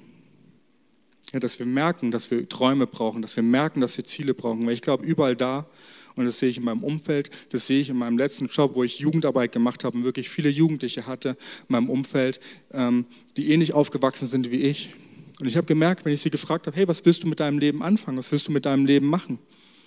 ja, 1.33 1.41
dass 1.41 1.59
wir 1.59 1.67
merken, 1.67 2.11
dass 2.11 2.31
wir 2.31 2.49
Träume 2.49 2.87
brauchen, 2.87 3.23
dass 3.23 3.37
wir 3.37 3.43
merken, 3.43 3.81
dass 3.81 3.97
wir 3.97 4.05
Ziele 4.05 4.35
brauchen. 4.35 4.67
Weil 4.67 4.75
ich 4.75 4.83
glaube, 4.83 5.05
überall 5.05 5.35
da, 5.35 5.67
und 6.15 6.27
das 6.27 6.39
sehe 6.39 6.51
ich 6.51 6.59
in 6.59 6.65
meinem 6.65 6.85
Umfeld, 6.85 7.31
das 7.51 7.67
sehe 7.67 7.81
ich 7.81 7.89
in 7.89 7.97
meinem 7.97 8.19
letzten 8.19 8.47
Job, 8.47 8.75
wo 8.75 8.85
ich 8.85 8.99
Jugendarbeit 8.99 9.51
gemacht 9.51 9.83
habe 9.85 9.97
und 9.97 10.05
wirklich 10.05 10.29
viele 10.29 10.51
Jugendliche 10.51 11.07
hatte 11.07 11.31
in 11.31 11.37
meinem 11.69 11.89
Umfeld, 11.89 12.39
ähm, 12.73 13.07
die 13.39 13.51
ähnlich 13.51 13.73
aufgewachsen 13.73 14.29
sind 14.29 14.51
wie 14.51 14.63
ich. 14.63 14.95
Und 15.41 15.47
ich 15.47 15.57
habe 15.57 15.67
gemerkt, 15.67 16.05
wenn 16.05 16.13
ich 16.13 16.21
sie 16.21 16.31
gefragt 16.31 16.67
habe, 16.67 16.77
hey, 16.77 16.87
was 16.87 17.05
willst 17.07 17.23
du 17.23 17.29
mit 17.29 17.41
deinem 17.41 17.59
Leben 17.59 17.83
anfangen? 17.83 18.19
Was 18.19 18.31
willst 18.31 18.47
du 18.47 18.53
mit 18.53 18.67
deinem 18.67 18.85
Leben 18.85 19.07
machen? 19.07 19.39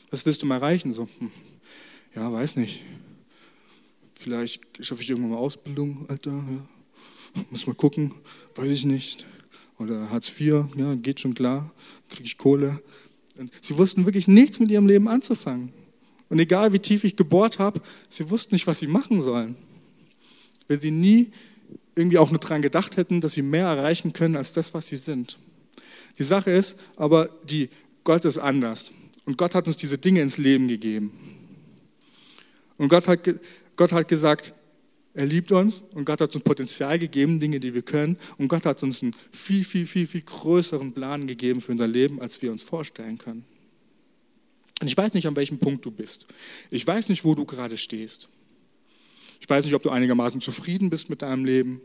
Was 0.09 0.25
willst 0.25 0.41
du 0.41 0.47
mal 0.47 0.55
erreichen? 0.55 0.95
So, 0.95 1.07
hm, 1.19 1.31
ja, 2.15 2.31
weiß 2.31 2.55
nicht. 2.55 2.81
Vielleicht 4.15 4.61
schaffe 4.79 5.03
ich 5.03 5.09
irgendwann 5.09 5.31
mal 5.31 5.37
Ausbildung, 5.37 6.05
Alter. 6.07 6.31
Ja. 6.31 7.43
Muss 7.51 7.67
mal 7.67 7.75
gucken, 7.75 8.15
weiß 8.55 8.71
ich 8.71 8.85
nicht 8.85 9.25
oder 9.77 10.09
Hartz 10.09 10.29
IV, 10.29 10.65
ja, 10.75 10.95
geht 10.95 11.19
schon 11.19 11.33
klar, 11.33 11.71
kriege 12.09 12.23
ich 12.23 12.37
Kohle. 12.37 12.81
Und 13.37 13.51
sie 13.61 13.77
wussten 13.77 14.05
wirklich 14.05 14.27
nichts 14.27 14.59
mit 14.59 14.71
ihrem 14.71 14.87
Leben 14.87 15.07
anzufangen. 15.07 15.73
Und 16.29 16.39
egal 16.39 16.73
wie 16.73 16.79
tief 16.79 17.03
ich 17.03 17.15
gebohrt 17.15 17.59
habe, 17.59 17.81
sie 18.09 18.29
wussten 18.29 18.55
nicht, 18.55 18.67
was 18.67 18.79
sie 18.79 18.87
machen 18.87 19.21
sollen. 19.21 19.55
Wenn 20.67 20.79
sie 20.79 20.91
nie 20.91 21.31
irgendwie 21.95 22.17
auch 22.17 22.31
nur 22.31 22.39
daran 22.39 22.61
gedacht 22.61 22.97
hätten, 22.97 23.21
dass 23.21 23.33
sie 23.33 23.41
mehr 23.41 23.67
erreichen 23.67 24.13
können 24.13 24.35
als 24.35 24.51
das, 24.51 24.73
was 24.73 24.87
sie 24.87 24.97
sind. 24.97 25.37
Die 26.17 26.23
Sache 26.23 26.51
ist 26.51 26.77
aber, 26.95 27.29
die, 27.49 27.69
Gott 28.03 28.25
ist 28.25 28.37
anders. 28.37 28.91
Und 29.25 29.37
Gott 29.37 29.55
hat 29.55 29.67
uns 29.67 29.77
diese 29.77 29.97
Dinge 29.97 30.21
ins 30.21 30.37
Leben 30.37 30.67
gegeben. 30.67 31.11
Und 32.77 32.89
Gott 32.89 33.07
hat, 33.07 33.19
Gott 33.75 33.91
hat 33.91 34.07
gesagt, 34.07 34.53
Er 35.15 35.25
liebt 35.25 35.51
uns 35.53 35.83
und 35.93 36.05
Gott 36.05 36.19
hat 36.19 36.35
uns 36.35 36.43
Potenzial 36.43 36.99
gegeben, 36.99 37.39
Dinge, 37.39 37.61
die 37.61 37.73
wir 37.73 37.83
können. 37.83 38.17
Und 38.37 38.49
Gott 38.49 38.65
hat 38.65 38.83
uns 38.83 39.01
einen 39.01 39.15
viel, 39.31 39.63
viel, 39.63 39.87
viel, 39.87 40.07
viel 40.07 40.21
größeren 40.21 40.91
Plan 40.91 41.25
gegeben 41.25 41.61
für 41.61 41.71
unser 41.71 41.87
Leben, 41.87 42.21
als 42.21 42.41
wir 42.41 42.51
uns 42.51 42.63
vorstellen 42.63 43.17
können. 43.17 43.45
Und 44.81 44.87
ich 44.87 44.97
weiß 44.97 45.13
nicht, 45.13 45.25
an 45.25 45.37
welchem 45.37 45.57
Punkt 45.57 45.85
du 45.85 45.91
bist. 45.91 46.27
Ich 46.69 46.85
weiß 46.85 47.07
nicht, 47.07 47.23
wo 47.23 47.33
du 47.33 47.45
gerade 47.45 47.77
stehst. 47.77 48.27
Ich 49.39 49.49
weiß 49.49 49.63
nicht, 49.63 49.73
ob 49.73 49.83
du 49.83 49.89
einigermaßen 49.89 50.41
zufrieden 50.41 50.89
bist 50.89 51.09
mit 51.09 51.21
deinem 51.21 51.45
Leben 51.45 51.79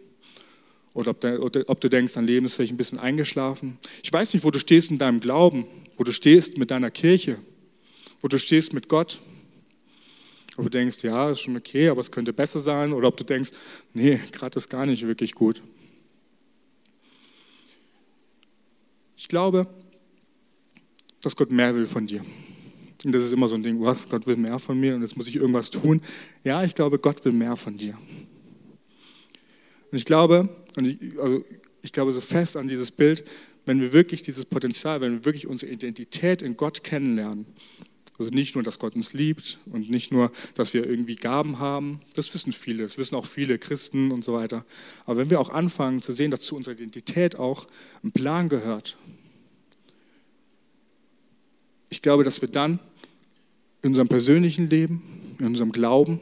oder 0.92 1.12
ob, 1.12 1.20
der, 1.20 1.40
oder 1.40 1.62
ob, 1.68 1.80
du 1.80 1.88
denkst, 1.88 2.14
dein 2.14 2.26
Leben 2.26 2.46
ist 2.46 2.56
vielleicht 2.56 2.72
ein 2.72 2.78
bisschen 2.78 2.98
eingeschlafen. 2.98 3.78
Ich 4.02 4.12
weiß 4.12 4.34
nicht, 4.34 4.42
wo 4.44 4.50
du 4.50 4.58
stehst 4.58 4.90
in 4.90 4.98
deinem 4.98 5.20
Glauben, 5.20 5.66
wo 5.96 6.02
du 6.02 6.12
stehst 6.12 6.58
mit 6.58 6.72
deiner 6.72 6.90
Kirche, 6.90 7.38
wo 8.22 8.26
du 8.26 8.40
stehst 8.40 8.72
mit 8.72 8.88
Gott. 8.88 9.20
Ob 10.56 10.64
du 10.64 10.70
denkst, 10.70 11.02
ja, 11.02 11.30
ist 11.30 11.40
schon 11.40 11.56
okay, 11.56 11.88
aber 11.88 12.00
es 12.00 12.10
könnte 12.10 12.32
besser 12.32 12.60
sein. 12.60 12.92
Oder 12.92 13.08
ob 13.08 13.16
du 13.16 13.24
denkst, 13.24 13.52
nee, 13.94 14.20
gerade 14.32 14.56
ist 14.58 14.68
gar 14.68 14.86
nicht 14.86 15.06
wirklich 15.06 15.34
gut. 15.34 15.62
Ich 19.16 19.28
glaube, 19.28 19.66
dass 21.20 21.36
Gott 21.36 21.50
mehr 21.50 21.74
will 21.74 21.86
von 21.86 22.06
dir. 22.06 22.24
Und 23.04 23.14
das 23.14 23.24
ist 23.24 23.32
immer 23.32 23.48
so 23.48 23.54
ein 23.54 23.62
Ding, 23.62 23.80
was, 23.80 24.08
Gott 24.08 24.26
will 24.26 24.36
mehr 24.36 24.58
von 24.58 24.78
mir 24.78 24.94
und 24.94 25.02
jetzt 25.02 25.16
muss 25.16 25.26
ich 25.26 25.36
irgendwas 25.36 25.70
tun. 25.70 26.00
Ja, 26.44 26.64
ich 26.64 26.74
glaube, 26.74 26.98
Gott 26.98 27.24
will 27.24 27.32
mehr 27.32 27.56
von 27.56 27.76
dir. 27.76 27.96
Und 29.90 29.98
ich 29.98 30.04
glaube, 30.04 30.48
und 30.76 30.86
ich, 30.86 31.18
also 31.18 31.42
ich 31.82 31.92
glaube 31.92 32.12
so 32.12 32.20
fest 32.20 32.56
an 32.56 32.68
dieses 32.68 32.90
Bild, 32.90 33.24
wenn 33.66 33.80
wir 33.80 33.92
wirklich 33.92 34.22
dieses 34.22 34.44
Potenzial, 34.44 35.00
wenn 35.00 35.12
wir 35.12 35.24
wirklich 35.24 35.46
unsere 35.46 35.72
Identität 35.72 36.42
in 36.42 36.56
Gott 36.56 36.84
kennenlernen, 36.84 37.46
also 38.20 38.34
nicht 38.34 38.54
nur, 38.54 38.62
dass 38.62 38.78
Gott 38.78 38.94
uns 38.96 39.14
liebt 39.14 39.58
und 39.72 39.88
nicht 39.88 40.12
nur, 40.12 40.30
dass 40.54 40.74
wir 40.74 40.86
irgendwie 40.86 41.16
Gaben 41.16 41.58
haben, 41.58 42.00
das 42.14 42.32
wissen 42.34 42.52
viele, 42.52 42.82
das 42.82 42.98
wissen 42.98 43.14
auch 43.14 43.24
viele 43.24 43.58
Christen 43.58 44.12
und 44.12 44.22
so 44.22 44.34
weiter. 44.34 44.66
Aber 45.06 45.16
wenn 45.16 45.30
wir 45.30 45.40
auch 45.40 45.48
anfangen 45.48 46.02
zu 46.02 46.12
sehen, 46.12 46.30
dass 46.30 46.42
zu 46.42 46.54
unserer 46.54 46.74
Identität 46.74 47.38
auch 47.38 47.66
ein 48.04 48.12
Plan 48.12 48.50
gehört, 48.50 48.98
ich 51.88 52.02
glaube, 52.02 52.22
dass 52.22 52.42
wir 52.42 52.48
dann 52.48 52.78
in 53.80 53.90
unserem 53.90 54.08
persönlichen 54.08 54.68
Leben, 54.68 55.02
in 55.38 55.46
unserem 55.46 55.72
Glauben 55.72 56.20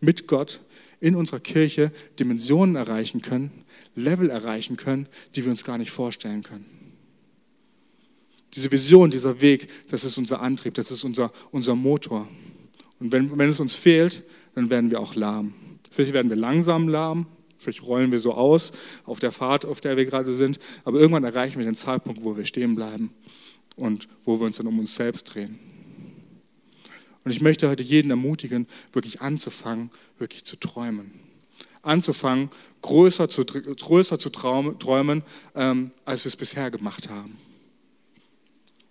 mit 0.00 0.26
Gott, 0.26 0.60
in 1.00 1.14
unserer 1.14 1.40
Kirche 1.40 1.92
Dimensionen 2.20 2.76
erreichen 2.76 3.22
können, 3.22 3.64
Level 3.96 4.28
erreichen 4.28 4.76
können, 4.76 5.08
die 5.34 5.44
wir 5.44 5.50
uns 5.50 5.64
gar 5.64 5.78
nicht 5.78 5.92
vorstellen 5.92 6.42
können. 6.42 6.77
Diese 8.54 8.70
Vision, 8.72 9.10
dieser 9.10 9.40
Weg, 9.40 9.68
das 9.90 10.04
ist 10.04 10.16
unser 10.18 10.40
Antrieb, 10.40 10.74
das 10.74 10.90
ist 10.90 11.04
unser, 11.04 11.30
unser 11.50 11.74
Motor. 11.74 12.26
Und 13.00 13.12
wenn, 13.12 13.38
wenn 13.38 13.50
es 13.50 13.60
uns 13.60 13.74
fehlt, 13.74 14.22
dann 14.54 14.70
werden 14.70 14.90
wir 14.90 15.00
auch 15.00 15.14
lahm. 15.14 15.54
Vielleicht 15.90 16.12
werden 16.12 16.30
wir 16.30 16.36
langsam 16.36 16.88
lahm, 16.88 17.26
vielleicht 17.56 17.82
rollen 17.82 18.12
wir 18.12 18.20
so 18.20 18.34
aus 18.34 18.72
auf 19.04 19.20
der 19.20 19.32
Fahrt, 19.32 19.64
auf 19.64 19.80
der 19.80 19.96
wir 19.96 20.04
gerade 20.04 20.34
sind, 20.34 20.58
aber 20.84 20.98
irgendwann 20.98 21.24
erreichen 21.24 21.58
wir 21.58 21.64
den 21.64 21.74
Zeitpunkt, 21.74 22.24
wo 22.24 22.36
wir 22.36 22.44
stehen 22.44 22.74
bleiben 22.74 23.12
und 23.76 24.08
wo 24.24 24.38
wir 24.38 24.46
uns 24.46 24.56
dann 24.56 24.66
um 24.66 24.78
uns 24.78 24.94
selbst 24.94 25.34
drehen. 25.34 25.58
Und 27.24 27.32
ich 27.32 27.40
möchte 27.40 27.68
heute 27.68 27.82
jeden 27.82 28.10
ermutigen, 28.10 28.66
wirklich 28.92 29.20
anzufangen, 29.20 29.90
wirklich 30.18 30.44
zu 30.44 30.56
träumen. 30.56 31.20
Anzufangen, 31.82 32.50
größer 32.82 33.28
zu, 33.28 33.44
größer 33.44 34.18
zu 34.18 34.30
träumen, 34.30 35.22
ähm, 35.54 35.90
als 36.04 36.24
wir 36.24 36.30
es 36.30 36.36
bisher 36.36 36.70
gemacht 36.70 37.08
haben. 37.08 37.36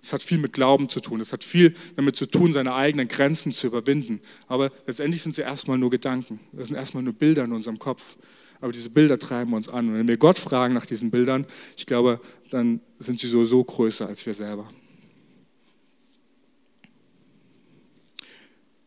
Es 0.07 0.13
hat 0.13 0.23
viel 0.23 0.37
mit 0.37 0.53
Glauben 0.53 0.87
zu 0.87 1.01
tun. 1.01 1.19
Es 1.19 1.33
hat 1.33 1.43
viel 1.43 1.75
damit 1.97 2.15
zu 2.15 2.27
tun, 2.27 2.53
seine 2.53 2.73
eigenen 2.73 3.09
Grenzen 3.09 3.51
zu 3.51 3.67
überwinden. 3.67 4.21
Aber 4.47 4.71
letztendlich 4.85 5.21
sind 5.21 5.35
sie 5.35 5.41
erstmal 5.41 5.77
nur 5.77 5.89
Gedanken. 5.89 6.39
Das 6.53 6.69
sind 6.69 6.77
erstmal 6.77 7.03
nur 7.03 7.11
Bilder 7.11 7.43
in 7.43 7.51
unserem 7.51 7.77
Kopf. 7.77 8.15
Aber 8.61 8.71
diese 8.71 8.89
Bilder 8.89 9.19
treiben 9.19 9.51
uns 9.53 9.67
an. 9.67 9.89
Und 9.89 9.95
wenn 9.95 10.07
wir 10.07 10.15
Gott 10.15 10.39
fragen 10.39 10.73
nach 10.73 10.85
diesen 10.85 11.11
Bildern, 11.11 11.45
ich 11.75 11.85
glaube, 11.85 12.21
dann 12.51 12.79
sind 12.97 13.19
sie 13.19 13.27
sowieso 13.27 13.61
größer 13.61 14.07
als 14.07 14.25
wir 14.25 14.33
selber. 14.33 14.69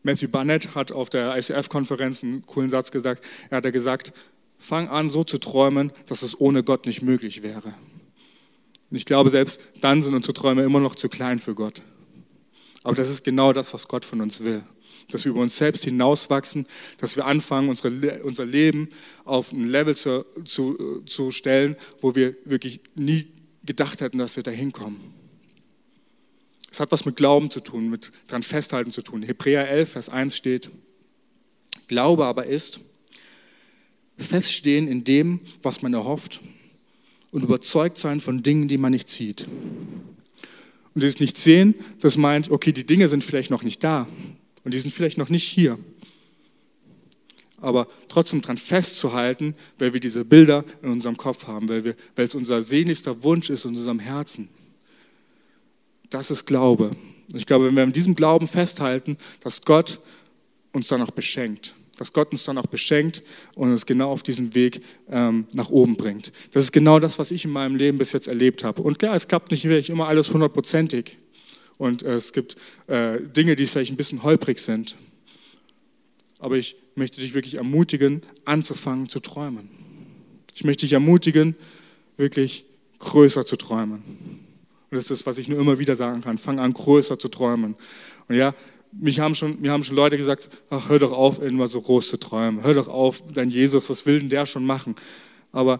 Matthew 0.01 0.29
Barnett 0.29 0.73
hat 0.73 0.91
auf 0.91 1.11
der 1.11 1.37
ICF-Konferenz 1.37 2.23
einen 2.23 2.43
coolen 2.47 2.71
Satz 2.71 2.89
gesagt. 2.89 3.23
Er 3.51 3.57
hat 3.57 3.71
gesagt, 3.71 4.11
fang 4.57 4.87
an 4.87 5.07
so 5.07 5.23
zu 5.23 5.37
träumen, 5.37 5.91
dass 6.07 6.23
es 6.23 6.41
ohne 6.41 6.63
Gott 6.63 6.87
nicht 6.87 7.03
möglich 7.03 7.43
wäre. 7.43 7.75
Und 8.91 8.97
ich 8.97 9.05
glaube, 9.05 9.29
selbst 9.29 9.61
dann 9.79 10.03
sind 10.03 10.13
unsere 10.13 10.33
Träume 10.33 10.63
immer 10.63 10.81
noch 10.81 10.95
zu 10.95 11.07
klein 11.07 11.39
für 11.39 11.55
Gott. 11.55 11.81
Aber 12.83 12.93
das 12.93 13.09
ist 13.09 13.23
genau 13.23 13.53
das, 13.53 13.73
was 13.73 13.87
Gott 13.87 14.03
von 14.03 14.19
uns 14.19 14.43
will. 14.43 14.63
Dass 15.09 15.23
wir 15.23 15.31
über 15.31 15.41
uns 15.41 15.55
selbst 15.55 15.85
hinauswachsen, 15.85 16.67
dass 16.97 17.15
wir 17.15 17.25
anfangen, 17.25 17.69
unsere, 17.69 18.21
unser 18.23 18.45
Leben 18.45 18.89
auf 19.23 19.53
ein 19.53 19.63
Level 19.63 19.95
zu, 19.95 20.25
zu, 20.43 21.01
zu 21.05 21.31
stellen, 21.31 21.77
wo 22.01 22.15
wir 22.15 22.35
wirklich 22.43 22.81
nie 22.95 23.27
gedacht 23.63 24.01
hätten, 24.01 24.17
dass 24.17 24.35
wir 24.35 24.43
da 24.43 24.51
hinkommen. 24.51 24.99
Es 26.69 26.79
hat 26.79 26.91
was 26.91 27.05
mit 27.05 27.15
Glauben 27.15 27.49
zu 27.49 27.61
tun, 27.61 27.89
mit 27.89 28.11
dran 28.27 28.43
festhalten 28.43 28.91
zu 28.91 29.01
tun. 29.01 29.23
Hebräer 29.23 29.69
11, 29.69 29.91
Vers 29.91 30.09
1 30.09 30.35
steht, 30.35 30.69
Glaube 31.87 32.25
aber 32.25 32.45
ist 32.45 32.81
feststehen 34.17 34.87
in 34.87 35.03
dem, 35.03 35.39
was 35.63 35.81
man 35.81 35.93
erhofft 35.93 36.41
und 37.31 37.43
überzeugt 37.43 37.97
sein 37.97 38.19
von 38.19 38.43
Dingen, 38.43 38.67
die 38.67 38.77
man 38.77 38.91
nicht 38.91 39.09
sieht. 39.09 39.47
Und 40.93 41.01
dieses 41.01 41.19
Nicht-Sehen, 41.19 41.75
das 41.99 42.17
meint, 42.17 42.51
okay, 42.51 42.73
die 42.73 42.85
Dinge 42.85 43.07
sind 43.07 43.23
vielleicht 43.23 43.51
noch 43.51 43.63
nicht 43.63 43.83
da 43.83 44.07
und 44.63 44.73
die 44.73 44.79
sind 44.79 44.91
vielleicht 44.91 45.17
noch 45.17 45.29
nicht 45.29 45.47
hier. 45.47 45.79
Aber 47.61 47.87
trotzdem 48.09 48.41
daran 48.41 48.57
festzuhalten, 48.57 49.55
weil 49.79 49.93
wir 49.93 49.99
diese 49.99 50.25
Bilder 50.25 50.65
in 50.81 50.89
unserem 50.89 51.15
Kopf 51.15 51.47
haben, 51.47 51.69
weil, 51.69 51.85
wir, 51.85 51.95
weil 52.15 52.25
es 52.25 52.35
unser 52.35 52.61
sehnlichster 52.61 53.23
Wunsch 53.23 53.49
ist 53.49 53.65
in 53.65 53.71
unserem 53.71 53.99
Herzen. 53.99 54.49
Das 56.09 56.31
ist 56.31 56.45
Glaube. 56.45 56.95
Ich 57.33 57.45
glaube, 57.45 57.67
wenn 57.67 57.75
wir 57.75 57.83
an 57.83 57.93
diesem 57.93 58.15
Glauben 58.15 58.47
festhalten, 58.47 59.17
dass 59.41 59.61
Gott 59.61 59.99
uns 60.73 60.89
dann 60.89 61.01
auch 61.01 61.11
beschenkt 61.11 61.75
dass 62.01 62.13
Gott 62.13 62.31
uns 62.31 62.43
dann 62.45 62.57
auch 62.57 62.65
beschenkt 62.65 63.21
und 63.53 63.69
uns 63.69 63.85
genau 63.85 64.09
auf 64.09 64.23
diesem 64.23 64.55
Weg 64.55 64.81
ähm, 65.07 65.45
nach 65.53 65.69
oben 65.69 65.95
bringt. 65.95 66.31
Das 66.51 66.63
ist 66.63 66.71
genau 66.71 66.97
das, 66.99 67.19
was 67.19 67.29
ich 67.29 67.45
in 67.45 67.51
meinem 67.51 67.75
Leben 67.75 67.99
bis 67.99 68.11
jetzt 68.11 68.27
erlebt 68.27 68.63
habe. 68.63 68.81
Und 68.81 68.97
klar, 68.97 69.15
es 69.15 69.27
klappt 69.27 69.51
nicht 69.51 69.65
wirklich 69.65 69.91
immer 69.91 70.07
alles 70.07 70.33
hundertprozentig. 70.33 71.19
Und 71.77 72.01
äh, 72.01 72.15
es 72.15 72.33
gibt 72.33 72.55
äh, 72.87 73.19
Dinge, 73.21 73.55
die 73.55 73.67
vielleicht 73.67 73.91
ein 73.91 73.97
bisschen 73.97 74.23
holprig 74.23 74.57
sind. 74.57 74.95
Aber 76.39 76.57
ich 76.57 76.75
möchte 76.95 77.21
dich 77.21 77.35
wirklich 77.35 77.55
ermutigen, 77.55 78.23
anzufangen 78.45 79.07
zu 79.07 79.19
träumen. 79.19 79.69
Ich 80.55 80.63
möchte 80.63 80.87
dich 80.87 80.93
ermutigen, 80.93 81.55
wirklich 82.17 82.65
größer 82.97 83.45
zu 83.45 83.57
träumen. 83.57 84.03
Und 84.89 84.95
das 84.95 85.03
ist 85.03 85.11
das, 85.11 85.25
was 85.27 85.37
ich 85.37 85.47
nur 85.47 85.59
immer 85.59 85.77
wieder 85.77 85.95
sagen 85.95 86.21
kann. 86.21 86.39
Fang 86.39 86.59
an, 86.59 86.73
größer 86.73 87.19
zu 87.19 87.29
träumen. 87.29 87.75
Und 88.27 88.35
ja, 88.35 88.55
mich 88.91 89.19
haben 89.19 89.35
schon, 89.35 89.61
mir 89.61 89.71
haben 89.71 89.83
schon 89.83 89.95
Leute 89.95 90.17
gesagt, 90.17 90.49
ach, 90.69 90.89
hör 90.89 90.99
doch 90.99 91.11
auf, 91.11 91.41
immer 91.41 91.67
so 91.67 91.81
groß 91.81 92.09
zu 92.09 92.17
träumen. 92.17 92.63
Hör 92.63 92.73
doch 92.73 92.87
auf, 92.87 93.23
dein 93.33 93.49
Jesus, 93.49 93.89
was 93.89 94.05
will 94.05 94.19
denn 94.19 94.29
der 94.29 94.45
schon 94.45 94.65
machen? 94.65 94.95
Aber 95.51 95.79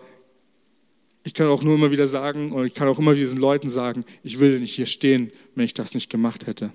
ich 1.23 1.33
kann 1.33 1.47
auch 1.47 1.63
nur 1.63 1.75
immer 1.75 1.91
wieder 1.91 2.07
sagen, 2.07 2.51
und 2.51 2.65
ich 2.65 2.73
kann 2.73 2.87
auch 2.87 2.99
immer 2.99 3.13
diesen 3.13 3.37
Leuten 3.37 3.69
sagen, 3.69 4.05
ich 4.23 4.39
würde 4.39 4.59
nicht 4.59 4.73
hier 4.73 4.85
stehen, 4.85 5.31
wenn 5.55 5.65
ich 5.65 5.73
das 5.73 5.93
nicht 5.93 6.09
gemacht 6.09 6.47
hätte. 6.47 6.71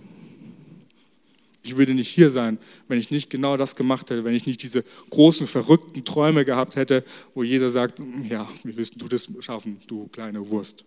Ich 1.63 1.77
würde 1.77 1.95
nicht 1.95 2.09
hier 2.09 2.31
sein, 2.31 2.59
wenn 2.87 2.99
ich 2.99 3.11
nicht 3.11 3.29
genau 3.29 3.57
das 3.57 3.75
gemacht 3.75 4.09
hätte, 4.11 4.23
wenn 4.23 4.37
ich 4.37 4.47
nicht 4.47 4.63
diese 4.63 4.85
großen, 5.11 5.49
verrückten 5.49 6.05
Träume 6.05 6.45
gehabt 6.45 6.77
hätte, 6.77 7.03
wo 7.35 7.43
jeder 7.43 7.71
sagt, 7.71 8.01
ja, 8.29 8.49
wie 8.63 8.77
willst 8.77 9.01
du 9.03 9.09
das 9.09 9.29
schaffen, 9.41 9.81
du 9.89 10.07
kleine 10.09 10.49
Wurst. 10.49 10.85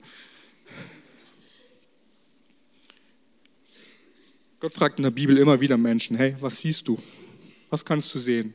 Gott 4.60 4.74
fragt 4.74 5.00
in 5.00 5.04
der 5.04 5.12
Bibel 5.12 5.38
immer 5.38 5.62
wieder 5.62 5.78
Menschen, 5.78 6.18
hey, 6.18 6.36
was 6.42 6.60
siehst 6.60 6.88
du? 6.88 7.00
Was 7.70 7.86
kannst 7.86 8.14
du 8.14 8.20
sehen? 8.20 8.54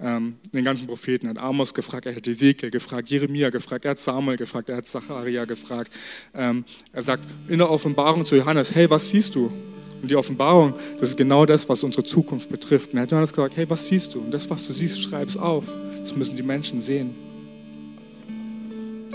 Ähm, 0.00 0.34
den 0.52 0.64
ganzen 0.64 0.88
Propheten 0.88 1.28
hat 1.28 1.38
Amos 1.38 1.72
gefragt, 1.72 2.06
er 2.06 2.16
hat 2.16 2.26
Ezekiel 2.26 2.70
gefragt, 2.70 3.08
Jeremia 3.08 3.50
gefragt, 3.50 3.84
er 3.84 3.92
hat 3.92 3.98
Samuel 4.00 4.36
gefragt, 4.36 4.68
er 4.68 4.78
hat 4.78 4.86
Zacharia 4.86 5.44
gefragt. 5.44 5.92
Ähm, 6.34 6.64
er 6.92 7.02
sagt 7.04 7.28
in 7.46 7.58
der 7.58 7.70
Offenbarung 7.70 8.26
zu 8.26 8.34
Johannes, 8.34 8.74
hey, 8.74 8.90
was 8.90 9.08
siehst 9.10 9.36
du? 9.36 9.52
Und 10.02 10.10
die 10.10 10.16
Offenbarung, 10.16 10.74
das 10.98 11.10
ist 11.10 11.16
genau 11.16 11.46
das, 11.46 11.68
was 11.68 11.84
unsere 11.84 12.02
Zukunft 12.02 12.50
betrifft. 12.50 12.90
Und 12.92 12.98
er 12.98 13.02
hat 13.02 13.12
Johannes 13.12 13.32
gesagt, 13.32 13.56
hey, 13.56 13.70
was 13.70 13.86
siehst 13.86 14.12
du? 14.14 14.20
Und 14.22 14.32
das, 14.32 14.50
was 14.50 14.66
du 14.66 14.72
siehst, 14.72 15.00
schreib 15.00 15.28
es 15.28 15.36
auf. 15.36 15.72
Das 16.00 16.16
müssen 16.16 16.36
die 16.36 16.42
Menschen 16.42 16.80
sehen. 16.80 17.14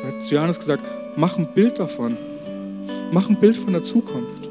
Er 0.01 0.13
hat 0.13 0.21
zu 0.21 0.35
Johannes 0.35 0.57
gesagt, 0.57 0.85
mach 1.17 1.37
ein 1.37 1.53
Bild 1.53 1.77
davon. 1.79 2.17
Mach 3.11 3.29
ein 3.29 3.39
Bild 3.39 3.57
von 3.57 3.73
der 3.73 3.83
Zukunft. 3.83 4.48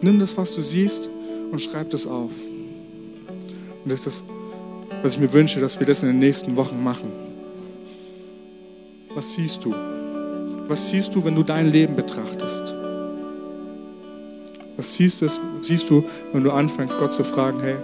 Nimm 0.00 0.18
das, 0.18 0.36
was 0.36 0.54
du 0.54 0.62
siehst 0.62 1.08
und 1.50 1.60
schreib 1.60 1.90
das 1.90 2.06
auf. 2.06 2.32
Und 3.84 3.92
das 3.92 4.00
ist 4.00 4.06
das, 4.06 4.24
was 5.02 5.14
ich 5.14 5.20
mir 5.20 5.32
wünsche, 5.32 5.60
dass 5.60 5.78
wir 5.78 5.86
das 5.86 6.02
in 6.02 6.08
den 6.08 6.18
nächsten 6.18 6.56
Wochen 6.56 6.82
machen. 6.82 7.12
Was 9.14 9.34
siehst 9.34 9.64
du? 9.64 9.74
Was 10.68 10.90
siehst 10.90 11.14
du, 11.14 11.24
wenn 11.24 11.34
du 11.34 11.42
dein 11.42 11.68
Leben 11.68 11.94
betrachtest? 11.94 12.74
Was 14.76 14.94
siehst, 14.94 15.22
du, 15.22 15.28
siehst 15.62 15.88
du, 15.88 16.04
wenn 16.32 16.44
du 16.44 16.50
anfängst, 16.50 16.98
Gott 16.98 17.14
zu 17.14 17.24
fragen, 17.24 17.60
hey, 17.60 17.76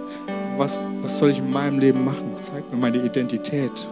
was, 0.57 0.79
was 1.01 1.17
soll 1.17 1.31
ich 1.31 1.39
in 1.39 1.51
meinem 1.51 1.79
Leben 1.79 2.05
machen? 2.05 2.35
Zeig 2.41 2.69
mir 2.71 2.77
meine 2.77 3.03
Identität. 3.03 3.87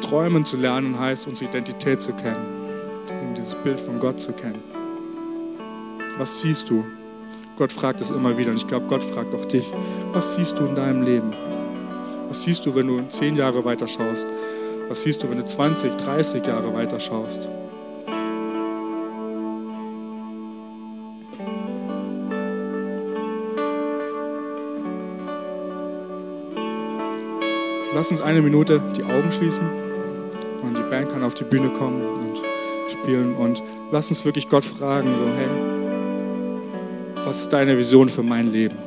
Träumen 0.00 0.44
zu 0.44 0.56
lernen 0.56 0.98
heißt, 0.98 1.26
unsere 1.26 1.50
Identität 1.50 2.00
zu 2.00 2.12
kennen, 2.12 2.65
dieses 3.46 3.62
Bild 3.62 3.78
von 3.78 4.00
Gott 4.00 4.18
zu 4.18 4.32
kennen. 4.32 4.60
Was 6.18 6.40
siehst 6.40 6.68
du? 6.68 6.84
Gott 7.56 7.72
fragt 7.72 8.00
es 8.00 8.10
immer 8.10 8.36
wieder 8.36 8.50
und 8.50 8.56
ich 8.56 8.66
glaube, 8.66 8.86
Gott 8.86 9.04
fragt 9.04 9.32
auch 9.34 9.44
dich. 9.44 9.72
Was 10.12 10.34
siehst 10.34 10.58
du 10.58 10.64
in 10.64 10.74
deinem 10.74 11.02
Leben? 11.02 11.32
Was 12.28 12.42
siehst 12.42 12.66
du, 12.66 12.74
wenn 12.74 12.88
du 12.88 13.06
zehn 13.08 13.36
Jahre 13.36 13.64
weiter 13.64 13.86
schaust? 13.86 14.26
Was 14.88 15.02
siehst 15.02 15.22
du, 15.22 15.30
wenn 15.30 15.38
du 15.38 15.44
20, 15.44 15.94
30 15.94 16.44
Jahre 16.44 16.74
weiter 16.74 16.98
schaust? 16.98 17.48
Lass 27.94 28.10
uns 28.10 28.20
eine 28.20 28.42
Minute 28.42 28.82
die 28.96 29.04
Augen 29.04 29.30
schließen 29.30 29.70
und 30.62 30.76
die 30.76 30.82
Band 30.82 31.10
kann 31.10 31.22
auf 31.22 31.34
die 31.34 31.44
Bühne 31.44 31.70
kommen 31.70 32.02
und 32.02 32.45
spielen 33.06 33.36
und 33.36 33.62
lass 33.92 34.08
uns 34.10 34.24
wirklich 34.24 34.48
Gott 34.48 34.64
fragen, 34.64 35.12
so 35.12 35.28
hey, 35.28 35.48
was 37.24 37.40
ist 37.40 37.52
deine 37.52 37.78
Vision 37.78 38.08
für 38.08 38.24
mein 38.24 38.52
Leben? 38.52 38.85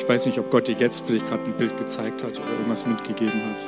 Ich 0.00 0.08
weiß 0.08 0.24
nicht, 0.24 0.38
ob 0.38 0.50
Gott 0.50 0.66
dir 0.66 0.76
jetzt 0.76 1.06
vielleicht 1.06 1.26
gerade 1.28 1.44
ein 1.44 1.52
Bild 1.52 1.76
gezeigt 1.76 2.24
hat 2.24 2.40
oder 2.40 2.50
irgendwas 2.52 2.86
mitgegeben 2.86 3.44
hat. 3.44 3.58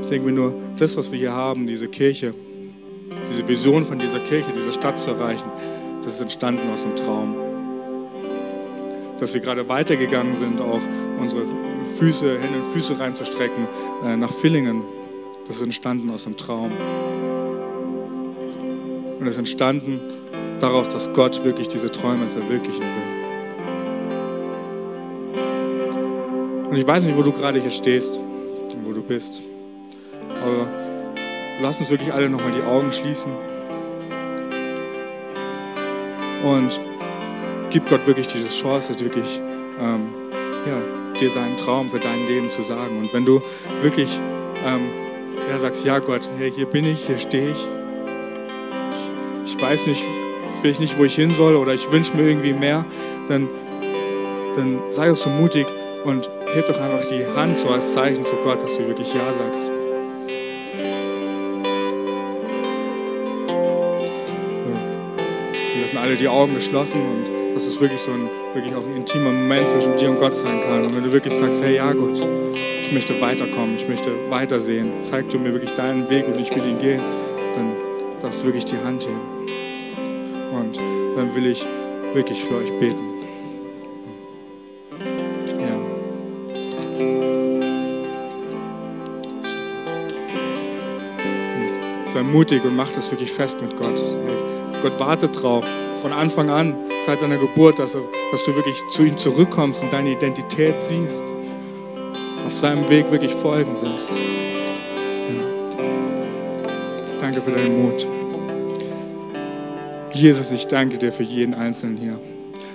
Ich 0.00 0.08
denke 0.08 0.26
mir 0.26 0.32
nur, 0.32 0.54
das, 0.78 0.96
was 0.96 1.12
wir 1.12 1.18
hier 1.18 1.34
haben, 1.34 1.66
diese 1.66 1.86
Kirche, 1.86 2.34
diese 3.30 3.46
Vision 3.46 3.84
von 3.84 3.98
dieser 3.98 4.20
Kirche, 4.20 4.50
diese 4.56 4.72
Stadt 4.72 4.98
zu 4.98 5.10
erreichen, 5.10 5.50
das 6.02 6.14
ist 6.14 6.22
entstanden 6.22 6.70
aus 6.70 6.82
einem 6.82 6.96
Traum. 6.96 7.36
Dass 9.20 9.34
wir 9.34 9.42
gerade 9.42 9.68
weitergegangen 9.68 10.34
sind, 10.34 10.62
auch 10.62 10.80
unsere 11.20 11.42
Füße, 11.98 12.40
Hände 12.40 12.60
und 12.60 12.64
Füße 12.64 12.98
reinzustrecken 12.98 13.68
äh, 14.02 14.16
nach 14.16 14.32
Villingen, 14.32 14.82
das 15.46 15.56
ist 15.56 15.62
entstanden 15.62 16.08
aus 16.08 16.24
einem 16.24 16.38
Traum. 16.38 16.72
Und 19.20 19.26
es 19.26 19.34
ist 19.34 19.38
entstanden 19.38 20.00
daraus, 20.60 20.88
dass 20.88 21.12
Gott 21.12 21.42
wirklich 21.44 21.68
diese 21.68 21.90
Träume 21.90 22.28
verwirklichen 22.28 22.84
will. 22.84 23.20
Und 26.70 26.76
ich 26.76 26.86
weiß 26.86 27.04
nicht, 27.04 27.16
wo 27.16 27.22
du 27.22 27.32
gerade 27.32 27.60
hier 27.60 27.70
stehst 27.70 28.18
und 28.18 28.86
wo 28.86 28.92
du 28.92 29.02
bist, 29.02 29.42
aber 30.40 30.68
lass 31.60 31.80
uns 31.80 31.90
wirklich 31.90 32.12
alle 32.12 32.28
nochmal 32.28 32.52
die 32.52 32.62
Augen 32.62 32.92
schließen 32.92 33.32
und 36.44 36.80
gib 37.70 37.88
Gott 37.88 38.06
wirklich 38.06 38.28
diese 38.28 38.48
Chance, 38.48 38.98
wirklich 39.00 39.42
ähm, 39.80 40.10
ja, 40.66 41.14
dir 41.18 41.30
seinen 41.30 41.56
Traum 41.56 41.88
für 41.88 42.00
dein 42.00 42.26
Leben 42.26 42.50
zu 42.50 42.62
sagen. 42.62 42.98
Und 42.98 43.12
wenn 43.12 43.24
du 43.24 43.42
wirklich 43.80 44.20
ähm, 44.64 44.90
ja, 45.48 45.58
sagst, 45.58 45.84
ja 45.84 45.98
Gott, 45.98 46.28
hier 46.38 46.66
bin 46.66 46.86
ich, 46.86 47.06
hier 47.06 47.18
stehe 47.18 47.50
ich, 47.50 47.68
ich 49.44 49.60
weiß 49.60 49.86
nicht, 49.86 50.06
vielleicht 50.60 50.80
nicht, 50.80 50.98
wo 50.98 51.04
ich 51.04 51.14
hin 51.14 51.32
soll 51.32 51.56
oder 51.56 51.74
ich 51.74 51.90
wünsche 51.90 52.16
mir 52.16 52.28
irgendwie 52.28 52.52
mehr, 52.52 52.84
dann, 53.28 53.48
dann 54.56 54.80
sei 54.90 55.08
doch 55.08 55.16
so 55.16 55.30
mutig 55.30 55.66
und 56.04 56.30
heb 56.54 56.66
doch 56.66 56.80
einfach 56.80 57.06
die 57.08 57.24
Hand 57.26 57.56
so 57.56 57.68
als 57.68 57.92
Zeichen 57.92 58.24
zu 58.24 58.36
Gott, 58.36 58.62
dass 58.62 58.76
du 58.76 58.86
wirklich 58.86 59.12
Ja 59.12 59.32
sagst. 59.32 59.70
Wir 65.74 65.82
lassen 65.82 65.96
alle 65.96 66.16
die 66.16 66.28
Augen 66.28 66.54
geschlossen 66.54 67.00
und 67.00 67.54
dass 67.54 67.66
es 67.66 67.80
wirklich 67.80 68.00
so 68.00 68.12
ein, 68.12 68.28
wirklich 68.54 68.74
auch 68.74 68.84
ein 68.84 68.96
intimer 68.96 69.32
Moment 69.32 69.68
zwischen 69.68 69.96
dir 69.96 70.10
und 70.10 70.18
Gott 70.18 70.36
sein 70.36 70.60
kann. 70.60 70.84
Und 70.84 70.94
wenn 70.94 71.02
du 71.02 71.12
wirklich 71.12 71.34
sagst, 71.34 71.62
hey, 71.62 71.76
ja 71.76 71.92
Gott, 71.92 72.24
ich 72.80 72.92
möchte 72.92 73.20
weiterkommen, 73.20 73.76
ich 73.76 73.88
möchte 73.88 74.10
weitersehen, 74.30 74.96
zeig 74.96 75.28
du 75.28 75.38
mir 75.38 75.52
wirklich 75.52 75.72
deinen 75.72 76.08
Weg 76.08 76.26
und 76.26 76.38
ich 76.38 76.54
will 76.54 76.66
ihn 76.66 76.78
gehen, 76.78 77.02
dann 77.54 77.72
darfst 78.20 78.40
du 78.42 78.46
wirklich 78.46 78.64
die 78.64 78.78
Hand 78.78 79.06
heben 79.06 79.39
und 79.39 79.39
dann 81.20 81.34
will 81.34 81.46
ich 81.46 81.68
wirklich 82.14 82.42
für 82.42 82.56
euch 82.56 82.72
beten. 82.78 83.04
Ja. 85.60 85.76
Sei 92.06 92.22
mutig 92.22 92.64
und 92.64 92.74
mach 92.74 92.90
das 92.92 93.10
wirklich 93.10 93.30
fest 93.30 93.60
mit 93.60 93.76
Gott. 93.76 94.02
Gott 94.80 94.98
wartet 94.98 95.42
drauf, 95.42 95.68
von 96.00 96.12
Anfang 96.12 96.48
an, 96.48 96.74
seit 97.00 97.20
deiner 97.20 97.36
Geburt, 97.36 97.78
dass, 97.78 97.94
er, 97.94 98.00
dass 98.30 98.42
du 98.44 98.56
wirklich 98.56 98.82
zu 98.92 99.04
ihm 99.04 99.18
zurückkommst 99.18 99.82
und 99.82 99.92
deine 99.92 100.12
Identität 100.12 100.82
siehst. 100.82 101.24
Auf 102.46 102.56
seinem 102.56 102.88
Weg 102.88 103.10
wirklich 103.10 103.34
folgen 103.34 103.76
wirst. 103.82 104.18
Ja. 105.28 105.44
Danke 107.20 107.42
für 107.42 107.50
deinen 107.50 107.82
Mut. 107.82 108.08
Jesus, 110.12 110.50
ich 110.50 110.66
danke 110.66 110.98
dir 110.98 111.12
für 111.12 111.22
jeden 111.22 111.54
Einzelnen 111.54 111.96
hier. 111.96 112.18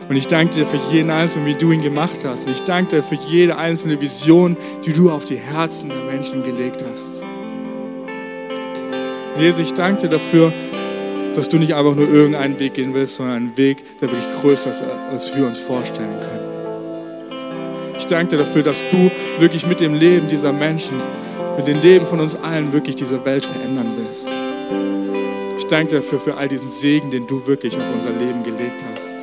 Und 0.07 0.15
ich 0.15 0.27
danke 0.27 0.55
dir 0.55 0.65
für 0.65 0.79
jeden 0.91 1.09
Einzelnen, 1.09 1.47
wie 1.47 1.55
du 1.55 1.71
ihn 1.71 1.81
gemacht 1.81 2.23
hast. 2.23 2.45
Und 2.45 2.53
ich 2.53 2.61
danke 2.61 2.97
dir 2.97 3.03
für 3.03 3.15
jede 3.15 3.57
einzelne 3.57 3.99
Vision, 3.99 4.55
die 4.85 4.93
du 4.93 5.09
auf 5.09 5.25
die 5.25 5.37
Herzen 5.37 5.89
der 5.89 6.03
Menschen 6.03 6.43
gelegt 6.43 6.85
hast. 6.89 7.23
Jesus, 9.37 9.59
ich 9.59 9.73
danke 9.73 10.03
dir 10.03 10.09
dafür, 10.09 10.53
dass 11.33 11.49
du 11.49 11.57
nicht 11.57 11.75
einfach 11.75 11.95
nur 11.95 12.07
irgendeinen 12.07 12.59
Weg 12.59 12.75
gehen 12.75 12.93
willst, 12.93 13.15
sondern 13.15 13.35
einen 13.35 13.57
Weg, 13.57 13.99
der 13.99 14.11
wirklich 14.11 14.29
größer 14.29 14.69
ist, 14.69 14.81
als 14.81 15.35
wir 15.35 15.45
uns 15.45 15.59
vorstellen 15.59 16.19
können. 16.19 16.45
Ich 17.97 18.05
danke 18.05 18.27
dir 18.27 18.37
dafür, 18.37 18.63
dass 18.63 18.83
du 18.89 19.09
wirklich 19.39 19.65
mit 19.65 19.79
dem 19.79 19.95
Leben 19.95 20.27
dieser 20.27 20.53
Menschen, 20.53 21.01
mit 21.57 21.67
dem 21.67 21.81
Leben 21.81 22.05
von 22.05 22.19
uns 22.19 22.35
allen 22.35 22.71
wirklich 22.71 22.95
diese 22.95 23.25
Welt 23.25 23.45
verändern 23.45 23.93
willst. 23.97 24.27
Ich 25.65 25.71
danke 25.71 25.87
dir 25.87 25.95
dafür 25.95 26.19
für 26.19 26.37
all 26.37 26.47
diesen 26.47 26.67
Segen, 26.67 27.09
den 27.09 27.25
du 27.25 27.47
wirklich 27.47 27.75
auf 27.75 27.91
unser 27.91 28.11
Leben 28.11 28.43
gelegt 28.43 28.85
hast. 28.85 29.15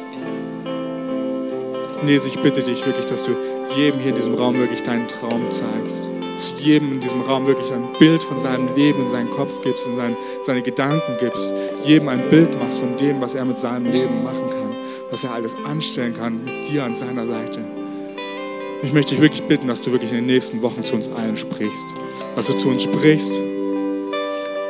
Jesus, 2.05 2.35
ich 2.35 2.43
bitte 2.43 2.65
dich 2.65 2.85
wirklich, 2.85 3.07
dass 3.07 3.23
du 3.23 3.37
jedem 3.77 4.01
hier 4.01 4.09
in 4.09 4.17
diesem 4.17 4.35
Raum 4.35 4.59
wirklich 4.59 4.83
deinen 4.83 5.07
Traum 5.07 5.53
zeigst. 5.53 6.11
Dass 6.33 6.57
du 6.57 6.63
jedem 6.65 6.95
in 6.95 7.01
diesem 7.01 7.21
Raum 7.21 7.47
wirklich 7.47 7.73
ein 7.73 7.93
Bild 8.01 8.25
von 8.25 8.41
seinem 8.41 8.75
Leben 8.75 9.03
in 9.03 9.09
seinen 9.09 9.31
Kopf 9.31 9.61
gibst, 9.61 9.87
in 9.87 9.95
seinen, 9.95 10.17
seine 10.43 10.63
Gedanken 10.63 11.17
gibst. 11.21 11.55
Jedem 11.85 12.09
ein 12.09 12.29
Bild 12.29 12.59
machst 12.59 12.81
von 12.81 12.97
dem, 12.97 13.21
was 13.21 13.37
er 13.37 13.45
mit 13.45 13.61
seinem 13.61 13.93
Leben 13.93 14.25
machen 14.25 14.51
kann, 14.51 14.75
was 15.13 15.23
er 15.23 15.35
alles 15.35 15.55
anstellen 15.65 16.13
kann 16.13 16.43
mit 16.43 16.69
dir 16.69 16.83
an 16.83 16.97
seiner 16.97 17.25
Seite. 17.25 17.61
Ich 18.83 18.93
möchte 18.93 19.15
dich 19.15 19.23
wirklich 19.23 19.45
bitten, 19.45 19.69
dass 19.69 19.81
du 19.81 19.93
wirklich 19.93 20.11
in 20.11 20.17
den 20.17 20.27
nächsten 20.27 20.61
Wochen 20.61 20.83
zu 20.83 20.97
uns 20.97 21.09
allen 21.09 21.37
sprichst. 21.37 21.87
Dass 22.35 22.49
du 22.49 22.55
zu 22.55 22.69
uns 22.69 22.83
sprichst 22.83 23.39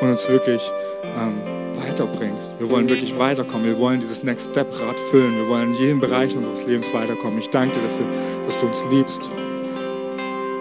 und 0.02 0.10
uns 0.10 0.28
wirklich 0.28 0.70
ähm, 1.16 1.61
weiterbringst. 1.76 2.52
Wir 2.58 2.70
wollen 2.70 2.88
wirklich 2.88 3.18
weiterkommen. 3.18 3.66
Wir 3.66 3.78
wollen 3.78 4.00
dieses 4.00 4.22
Next 4.22 4.50
Step 4.50 4.68
Rad 4.80 4.98
füllen. 4.98 5.36
Wir 5.36 5.48
wollen 5.48 5.72
in 5.72 5.74
jedem 5.74 6.00
Bereich 6.00 6.36
unseres 6.36 6.66
Lebens 6.66 6.92
weiterkommen. 6.94 7.38
Ich 7.38 7.50
danke 7.50 7.78
dir 7.78 7.86
dafür, 7.86 8.06
dass 8.46 8.58
du 8.58 8.66
uns 8.66 8.84
liebst 8.90 9.30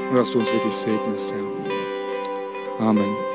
und 0.10 0.16
dass 0.16 0.32
du 0.32 0.40
uns 0.40 0.52
wirklich 0.54 0.74
segnest, 0.74 1.34
Herr. 1.34 2.88
Amen. 2.88 3.31